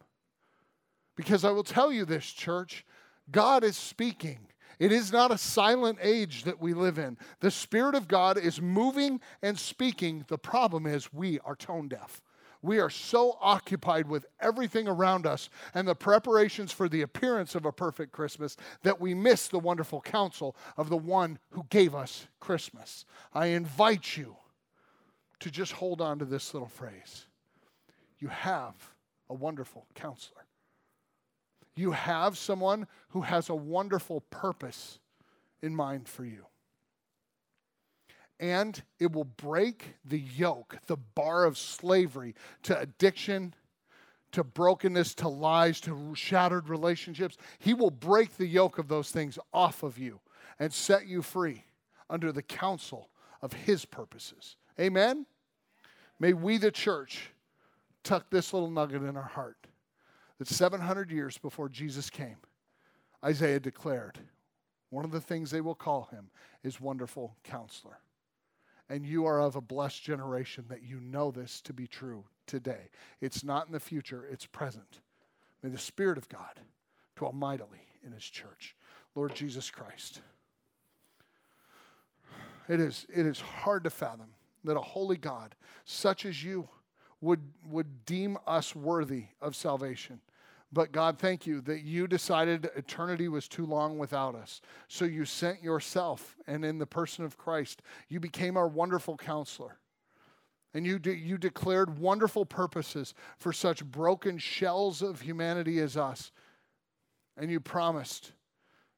Because 1.15 1.43
I 1.43 1.51
will 1.51 1.63
tell 1.63 1.91
you 1.91 2.05
this, 2.05 2.25
church 2.25 2.85
God 3.29 3.63
is 3.63 3.77
speaking. 3.77 4.47
It 4.79 4.91
is 4.91 5.11
not 5.11 5.31
a 5.31 5.37
silent 5.37 5.99
age 6.01 6.43
that 6.43 6.59
we 6.59 6.73
live 6.73 6.97
in. 6.97 7.17
The 7.41 7.51
Spirit 7.51 7.95
of 7.95 8.07
God 8.07 8.37
is 8.37 8.61
moving 8.61 9.21
and 9.41 9.57
speaking. 9.57 10.25
The 10.27 10.37
problem 10.37 10.87
is 10.87 11.13
we 11.13 11.39
are 11.45 11.55
tone 11.55 11.87
deaf. 11.87 12.21
We 12.63 12.79
are 12.79 12.89
so 12.89 13.37
occupied 13.41 14.07
with 14.07 14.25
everything 14.39 14.87
around 14.87 15.27
us 15.27 15.49
and 15.73 15.85
the 15.85 15.95
preparations 15.95 16.71
for 16.71 16.87
the 16.87 17.01
appearance 17.01 17.55
of 17.55 17.65
a 17.65 17.73
perfect 17.73 18.13
Christmas 18.13 18.55
that 18.83 19.01
we 19.01 19.13
miss 19.13 19.49
the 19.49 19.59
wonderful 19.59 19.99
counsel 19.99 20.55
of 20.77 20.89
the 20.89 20.97
one 20.97 21.39
who 21.51 21.65
gave 21.69 21.93
us 21.93 22.25
Christmas. 22.39 23.03
I 23.33 23.47
invite 23.47 24.15
you 24.15 24.37
to 25.41 25.51
just 25.51 25.73
hold 25.73 25.99
on 25.99 26.19
to 26.19 26.25
this 26.25 26.53
little 26.53 26.69
phrase. 26.69 27.25
You 28.19 28.29
have 28.29 28.75
a 29.29 29.33
wonderful 29.33 29.85
counselor. 29.93 30.45
You 31.75 31.91
have 31.91 32.37
someone 32.37 32.87
who 33.09 33.21
has 33.21 33.49
a 33.49 33.55
wonderful 33.55 34.21
purpose 34.29 34.99
in 35.61 35.75
mind 35.75 36.07
for 36.07 36.23
you 36.23 36.45
and 38.43 38.83
it 38.99 39.13
will 39.13 39.23
break 39.23 39.95
the 40.03 40.19
yoke, 40.19 40.77
the 40.87 40.97
bar 40.97 41.45
of 41.45 41.57
slavery 41.57 42.35
to 42.63 42.77
addiction, 42.77 43.53
to 44.33 44.43
brokenness, 44.43 45.15
to 45.15 45.29
lies, 45.29 45.79
to 45.79 46.13
shattered 46.13 46.67
relationships. 46.67 47.37
He 47.57 47.73
will 47.73 47.89
break 47.89 48.35
the 48.35 48.45
yoke 48.45 48.79
of 48.79 48.89
those 48.89 49.11
things 49.11 49.39
off 49.53 49.81
of 49.81 49.97
you 49.97 50.19
and 50.59 50.73
set 50.73 51.07
you 51.07 51.21
free 51.21 51.63
under 52.09 52.33
the 52.33 52.41
counsel 52.41 53.09
of 53.41 53.53
His 53.53 53.85
purposes. 53.85 54.57
Amen? 54.77 55.25
May 56.19 56.33
we, 56.33 56.57
the 56.57 56.69
church, 56.69 57.29
tuck 58.03 58.29
this 58.29 58.51
little 58.51 58.69
nugget 58.69 59.03
in 59.03 59.15
our 59.15 59.23
heart 59.23 59.67
that 60.37 60.49
700 60.49 61.11
years 61.11 61.37
before 61.37 61.69
Jesus 61.69 62.09
came, 62.09 62.39
Isaiah 63.23 63.61
declared, 63.61 64.19
one 64.89 65.05
of 65.05 65.11
the 65.11 65.21
things 65.21 65.49
they 65.49 65.61
will 65.61 65.75
call 65.75 66.09
him 66.11 66.29
is 66.61 66.81
Wonderful 66.81 67.37
Counselor 67.45 67.99
and 68.89 69.05
you 69.05 69.25
are 69.25 69.41
of 69.41 69.55
a 69.55 69.61
blessed 69.61 70.03
generation 70.03 70.65
that 70.69 70.83
you 70.83 70.99
know 70.99 71.31
this 71.31 71.61
to 71.61 71.73
be 71.73 71.87
true 71.87 72.25
today. 72.47 72.89
It's 73.21 73.43
not 73.43 73.67
in 73.67 73.73
the 73.73 73.79
future, 73.79 74.27
it's 74.29 74.45
present. 74.45 74.99
May 75.61 75.69
the 75.69 75.77
Spirit 75.77 76.17
of 76.17 76.29
God 76.29 76.59
dwell 77.15 77.31
mightily 77.31 77.87
in 78.05 78.11
His 78.11 78.23
church. 78.23 78.75
Lord 79.15 79.35
Jesus 79.35 79.69
Christ. 79.69 80.21
It 82.67 82.79
is, 82.79 83.05
it 83.13 83.25
is 83.25 83.39
hard 83.39 83.83
to 83.83 83.89
fathom 83.89 84.29
that 84.63 84.77
a 84.77 84.81
holy 84.81 85.17
God, 85.17 85.55
such 85.85 86.25
as 86.25 86.43
you, 86.43 86.69
would, 87.21 87.41
would 87.69 88.05
deem 88.05 88.37
us 88.47 88.75
worthy 88.75 89.25
of 89.41 89.55
salvation. 89.55 90.19
But 90.73 90.91
God, 90.91 91.19
thank 91.19 91.45
you 91.45 91.61
that 91.61 91.83
you 91.83 92.07
decided 92.07 92.71
eternity 92.75 93.27
was 93.27 93.47
too 93.47 93.65
long 93.65 93.99
without 93.99 94.33
us. 94.33 94.59
So 94.87 95.05
you 95.05 95.23
sent 95.23 95.61
yourself, 95.61 96.35
and 96.47 96.65
in 96.65 96.79
the 96.79 96.87
person 96.87 97.23
of 97.23 97.37
Christ, 97.37 97.83
you 98.09 98.19
became 98.19 98.57
our 98.57 98.67
wonderful 98.67 99.15
counselor. 99.15 99.77
And 100.73 100.83
you, 100.83 100.97
de- 100.97 101.15
you 101.15 101.37
declared 101.37 101.99
wonderful 101.99 102.45
purposes 102.45 103.13
for 103.37 103.53
such 103.53 103.85
broken 103.85 104.39
shells 104.39 105.03
of 105.03 105.21
humanity 105.21 105.79
as 105.79 105.95
us. 105.95 106.31
And 107.37 107.51
you 107.51 107.59
promised 107.59 108.31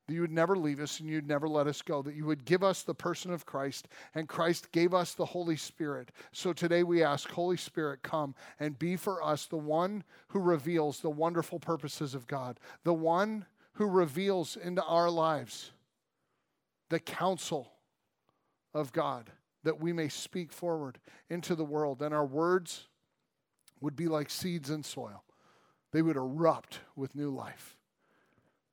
that 0.08 0.14
you 0.14 0.22
would 0.22 0.32
never 0.32 0.56
leave 0.56 0.80
us 0.80 1.00
and 1.00 1.10
you'd 1.10 1.28
never 1.28 1.48
let 1.48 1.68
us 1.68 1.82
go, 1.82 2.02
that 2.02 2.16
you 2.16 2.26
would 2.26 2.46
give 2.46 2.64
us 2.64 2.84
the 2.84 2.94
person 2.94 3.32
of 3.32 3.46
Christ, 3.46 3.88
and 4.14 4.28
Christ 4.28 4.72
gave 4.72 4.94
us 4.94 5.14
the 5.14 5.26
Holy 5.26 5.56
Spirit. 5.56 6.12
So 6.32 6.54
today 6.54 6.84
we 6.84 7.04
ask, 7.04 7.30
Holy 7.30 7.58
Spirit, 7.58 8.04
come 8.04 8.36
and 8.60 8.78
be 8.78 8.96
for 8.96 9.24
us 9.24 9.46
the 9.46 9.58
one 9.58 10.04
who 10.28 10.40
reveals 10.40 11.00
the 11.00 11.10
wonderful 11.10 11.60
purposes 11.60 12.14
of 12.14 12.28
God, 12.28 12.60
the 12.84 12.94
one 12.94 13.46
who 13.74 13.88
reveals 13.88 14.56
into 14.58 14.84
our 14.84 15.10
lives 15.10 15.72
the 16.90 17.00
counsel 17.00 17.72
of 18.74 18.94
God, 18.94 19.32
that 19.64 19.82
we 19.82 19.92
may 19.92 20.08
speak 20.08 20.52
forward 20.52 21.00
into 21.30 21.56
the 21.56 21.66
world, 21.66 22.04
and 22.04 22.14
our 22.14 22.26
words 22.26 22.88
would 23.82 23.96
be 23.96 24.08
like 24.08 24.30
seeds 24.30 24.70
in 24.70 24.84
soil. 24.84 25.24
They 25.92 26.04
would 26.04 26.16
erupt 26.16 26.80
with 26.96 27.16
new 27.16 27.32
life 27.32 27.76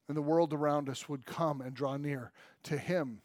and 0.08 0.16
the 0.16 0.22
world 0.22 0.52
around 0.52 0.88
us 0.88 1.08
would 1.08 1.26
come 1.26 1.60
and 1.60 1.74
draw 1.74 1.96
near 1.96 2.32
to 2.64 2.76
Him 2.76 3.20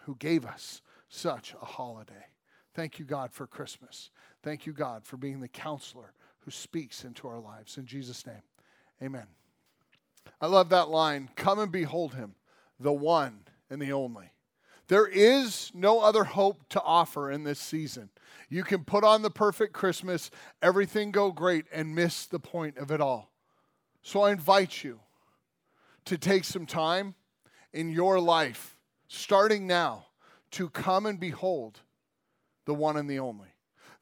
who 0.00 0.14
gave 0.16 0.44
us 0.44 0.82
such 1.08 1.54
a 1.60 1.64
holiday. 1.64 2.26
Thank 2.74 2.98
you, 2.98 3.04
God, 3.04 3.32
for 3.32 3.46
Christmas. 3.46 4.10
Thank 4.42 4.66
you, 4.66 4.72
God, 4.72 5.04
for 5.04 5.16
being 5.16 5.40
the 5.40 5.48
counselor 5.48 6.12
who 6.40 6.50
speaks 6.50 7.04
into 7.04 7.26
our 7.26 7.40
lives. 7.40 7.78
In 7.78 7.86
Jesus' 7.86 8.26
name, 8.26 8.42
amen. 9.02 9.26
I 10.40 10.46
love 10.46 10.68
that 10.70 10.88
line 10.88 11.30
Come 11.36 11.58
and 11.58 11.72
behold 11.72 12.14
Him, 12.14 12.34
the 12.78 12.92
one 12.92 13.40
and 13.70 13.80
the 13.80 13.92
only. 13.92 14.32
There 14.88 15.06
is 15.06 15.72
no 15.74 16.00
other 16.00 16.22
hope 16.22 16.68
to 16.68 16.82
offer 16.82 17.30
in 17.30 17.42
this 17.42 17.58
season. 17.58 18.10
You 18.48 18.62
can 18.62 18.84
put 18.84 19.02
on 19.02 19.22
the 19.22 19.30
perfect 19.30 19.72
Christmas, 19.72 20.30
everything 20.62 21.10
go 21.10 21.32
great, 21.32 21.66
and 21.72 21.94
miss 21.94 22.26
the 22.26 22.38
point 22.38 22.78
of 22.78 22.92
it 22.92 23.00
all. 23.00 23.32
So 24.02 24.22
I 24.22 24.30
invite 24.30 24.84
you 24.84 25.00
to 26.06 26.18
take 26.18 26.44
some 26.44 26.66
time 26.66 27.14
in 27.72 27.90
your 27.90 28.18
life, 28.18 28.76
starting 29.08 29.66
now, 29.66 30.06
to 30.52 30.70
come 30.70 31.06
and 31.06 31.20
behold 31.20 31.80
the 32.64 32.74
one 32.74 32.96
and 32.96 33.08
the 33.08 33.18
only. 33.18 33.48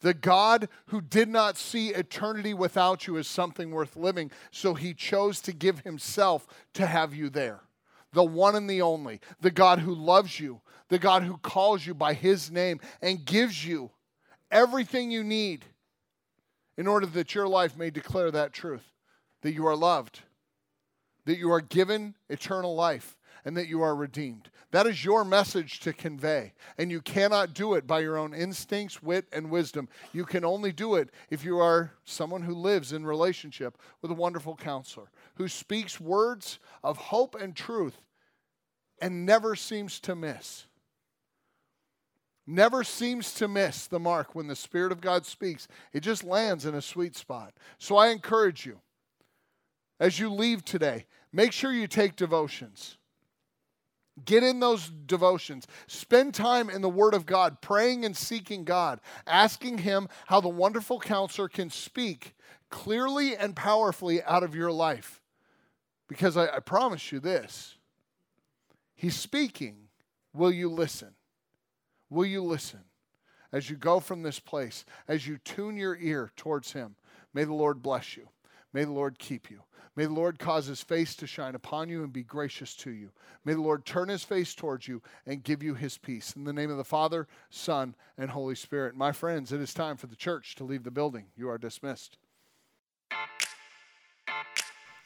The 0.01 0.15
God 0.15 0.69
who 0.87 1.01
did 1.01 1.29
not 1.29 1.57
see 1.57 1.89
eternity 1.89 2.53
without 2.53 3.07
you 3.07 3.17
as 3.17 3.27
something 3.27 3.71
worth 3.71 3.97
living, 3.97 4.31
so 4.51 4.75
he 4.75 4.93
chose 4.93 5.41
to 5.43 5.53
give 5.53 5.81
himself 5.81 6.47
to 6.75 6.87
have 6.87 7.15
you 7.15 7.31
there. 7.31 7.63
The 8.13 8.25
one 8.25 8.55
and 8.55 8.69
the 8.69 8.83
only. 8.83 9.21
The 9.41 9.51
God 9.51 9.81
who 9.81 9.95
loves 9.95 10.39
you, 10.39 10.61
the 10.89 10.99
God 10.99 11.23
who 11.23 11.39
calls 11.39 11.87
you 11.87 11.95
by 11.95 12.15
his 12.15 12.51
name 12.51 12.81
and 13.01 13.25
gives 13.25 13.65
you 13.65 13.91
everything 14.51 15.11
you 15.11 15.25
need 15.25 15.65
in 16.77 16.87
order 16.87 17.07
that 17.07 17.35
your 17.35 17.49
life 17.49 17.77
may 17.77 17.91
declare 17.91 18.31
that 18.31 18.53
truth 18.53 18.93
that 19.43 19.53
you 19.53 19.67
are 19.67 19.77
loved, 19.77 20.21
that 21.25 21.39
you 21.39 21.51
are 21.53 21.61
given 21.61 22.15
eternal 22.29 22.75
life, 22.75 23.17
and 23.45 23.57
that 23.57 23.69
you 23.69 23.83
are 23.83 23.95
redeemed. 23.95 24.51
That 24.71 24.87
is 24.87 25.05
your 25.05 25.25
message 25.25 25.81
to 25.81 25.93
convey. 25.93 26.53
And 26.79 26.91
you 26.91 27.01
cannot 27.01 27.55
do 27.55 27.75
it 27.75 27.87
by 27.87 28.01
your 28.01 28.17
own 28.17 28.35
instincts, 28.35 29.03
wit, 29.03 29.27
and 29.33 29.51
wisdom. 29.51 29.89
You 30.13 30.25
can 30.25 30.45
only 30.45 30.73
do 30.73 30.97
it 30.97 31.11
if 31.31 31.45
you 31.45 31.59
are 31.59 31.93
someone 32.05 32.43
who 32.43 32.55
lives 32.55 32.93
in 32.93 33.07
relationship 33.07 33.79
with 34.03 34.11
a 34.11 34.15
wonderful 34.15 34.57
counselor, 34.57 35.11
who 35.37 35.47
speaks 35.47 36.01
words 36.01 36.59
of 36.83 36.97
hope 36.97 37.35
and 37.35 37.55
truth 37.55 38.01
and 39.01 39.27
never 39.27 39.55
seems 39.55 40.01
to 40.01 40.15
miss. 40.15 40.65
Never 42.47 42.85
seems 42.85 43.35
to 43.35 43.49
miss 43.49 43.87
the 43.87 44.01
mark 44.01 44.35
when 44.35 44.49
the 44.49 44.57
Spirit 44.57 44.93
of 44.93 45.01
God 45.01 45.25
speaks. 45.25 45.67
It 45.93 46.01
just 46.01 46.25
lands 46.25 46.67
in 46.67 46.75
a 46.75 46.83
sweet 46.83 47.17
spot. 47.17 47.55
So 47.79 47.97
I 47.97 48.09
encourage 48.09 48.67
you, 48.67 48.81
as 50.01 50.19
you 50.19 50.31
leave 50.31 50.65
today, 50.65 51.07
make 51.33 51.53
sure 51.53 51.73
you 51.73 51.87
take 51.87 52.17
devotions. 52.17 52.97
Get 54.25 54.45
in 54.45 54.61
those 54.61 54.89
devotions. 54.89 55.67
Spend 55.89 56.35
time 56.35 56.71
in 56.71 56.83
the 56.83 56.89
Word 56.89 57.15
of 57.15 57.27
God, 57.27 57.61
praying 57.61 58.05
and 58.05 58.17
seeking 58.17 58.65
God, 58.65 59.01
asking 59.27 59.79
Him 59.79 60.09
how 60.27 60.41
the 60.41 60.49
wonderful 60.49 61.01
counselor 61.01 61.49
can 61.49 61.69
speak 61.69 62.35
clearly 62.71 63.37
and 63.37 63.57
powerfully 63.57 64.23
out 64.23 64.45
of 64.45 64.55
your 64.55 64.71
life. 64.71 65.21
Because 66.09 66.37
I, 66.37 66.47
I 66.47 66.61
promise 66.61 67.11
you 67.11 67.19
this 67.19 67.77
He's 68.95 69.17
speaking. 69.17 69.77
Will 70.33 70.53
you 70.53 70.69
listen? 70.69 71.15
Will 72.11 72.27
you 72.27 72.43
listen? 72.43 72.81
As 73.53 73.71
you 73.71 73.77
go 73.77 74.01
from 74.01 74.23
this 74.23 74.41
place, 74.41 74.85
as 75.07 75.29
you 75.29 75.39
tune 75.39 75.77
your 75.77 75.97
ear 75.97 76.33
towards 76.37 76.73
Him, 76.73 76.97
may 77.33 77.45
the 77.45 77.55
Lord 77.55 77.83
bless 77.83 78.17
you. 78.17 78.29
May 78.73 78.85
the 78.85 78.93
Lord 78.93 79.19
keep 79.19 79.51
you. 79.51 79.61
May 79.97 80.07
the 80.07 80.13
Lord 80.13 80.39
cause 80.39 80.67
his 80.67 80.83
face 80.83 81.15
to 81.17 81.27
shine 81.27 81.55
upon 81.55 81.89
you 81.89 82.03
and 82.03 82.13
be 82.13 82.25
gracious 82.25 82.75
to 82.77 82.91
you. 82.91 83.11
May 83.45 83.55
the 83.55 83.61
Lord 83.61 83.85
turn 83.85 84.09
his 84.09 84.25
face 84.25 84.55
towards 84.55 84.89
you 84.89 85.03
and 85.25 85.45
give 85.45 85.63
you 85.63 85.75
his 85.75 85.99
peace. 85.99 86.35
In 86.35 86.45
the 86.45 86.53
name 86.53 86.71
of 86.71 86.77
the 86.77 86.85
Father, 86.85 87.29
Son, 87.49 87.95
and 88.19 88.31
Holy 88.31 88.57
Spirit. 88.57 88.97
My 88.97 89.13
friends, 89.13 89.53
it 89.53 89.61
is 89.61 89.73
time 89.73 89.97
for 89.97 90.09
the 90.09 90.17
church 90.17 90.57
to 90.57 90.65
leave 90.65 90.83
the 90.83 90.91
building. 90.91 91.27
You 91.37 91.49
are 91.49 91.59
dismissed. 91.59 92.19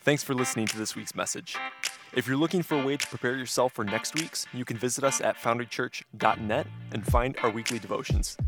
Thanks 0.02 0.22
for 0.22 0.32
listening 0.32 0.66
to 0.68 0.78
this 0.78 0.96
week's 0.96 1.14
message. 1.14 1.56
If 2.14 2.26
you're 2.26 2.38
looking 2.38 2.62
for 2.62 2.80
a 2.80 2.84
way 2.84 2.96
to 2.96 3.06
prepare 3.06 3.36
yourself 3.36 3.74
for 3.74 3.84
next 3.84 4.14
week's, 4.14 4.46
you 4.54 4.64
can 4.64 4.78
visit 4.78 5.04
us 5.04 5.20
at 5.20 5.36
foundrychurch.net 5.36 6.66
and 6.92 7.06
find 7.06 7.36
our 7.42 7.50
weekly 7.50 7.78
devotions. 7.78 8.38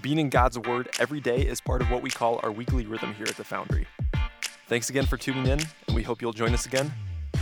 Being 0.00 0.18
in 0.18 0.30
God's 0.30 0.60
Word 0.60 0.90
every 1.00 1.20
day 1.20 1.38
is 1.38 1.60
part 1.60 1.82
of 1.82 1.90
what 1.90 2.02
we 2.02 2.10
call 2.10 2.38
our 2.44 2.52
weekly 2.52 2.86
rhythm 2.86 3.14
here 3.14 3.26
at 3.26 3.36
the 3.36 3.44
Foundry. 3.44 3.88
Thanks 4.72 4.88
again 4.88 5.04
for 5.04 5.18
tuning 5.18 5.44
in, 5.44 5.60
and 5.86 5.94
we 5.94 6.02
hope 6.02 6.22
you'll 6.22 6.32
join 6.32 6.54
us 6.54 6.64
again 6.64 6.90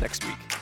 next 0.01 0.25
week. 0.25 0.60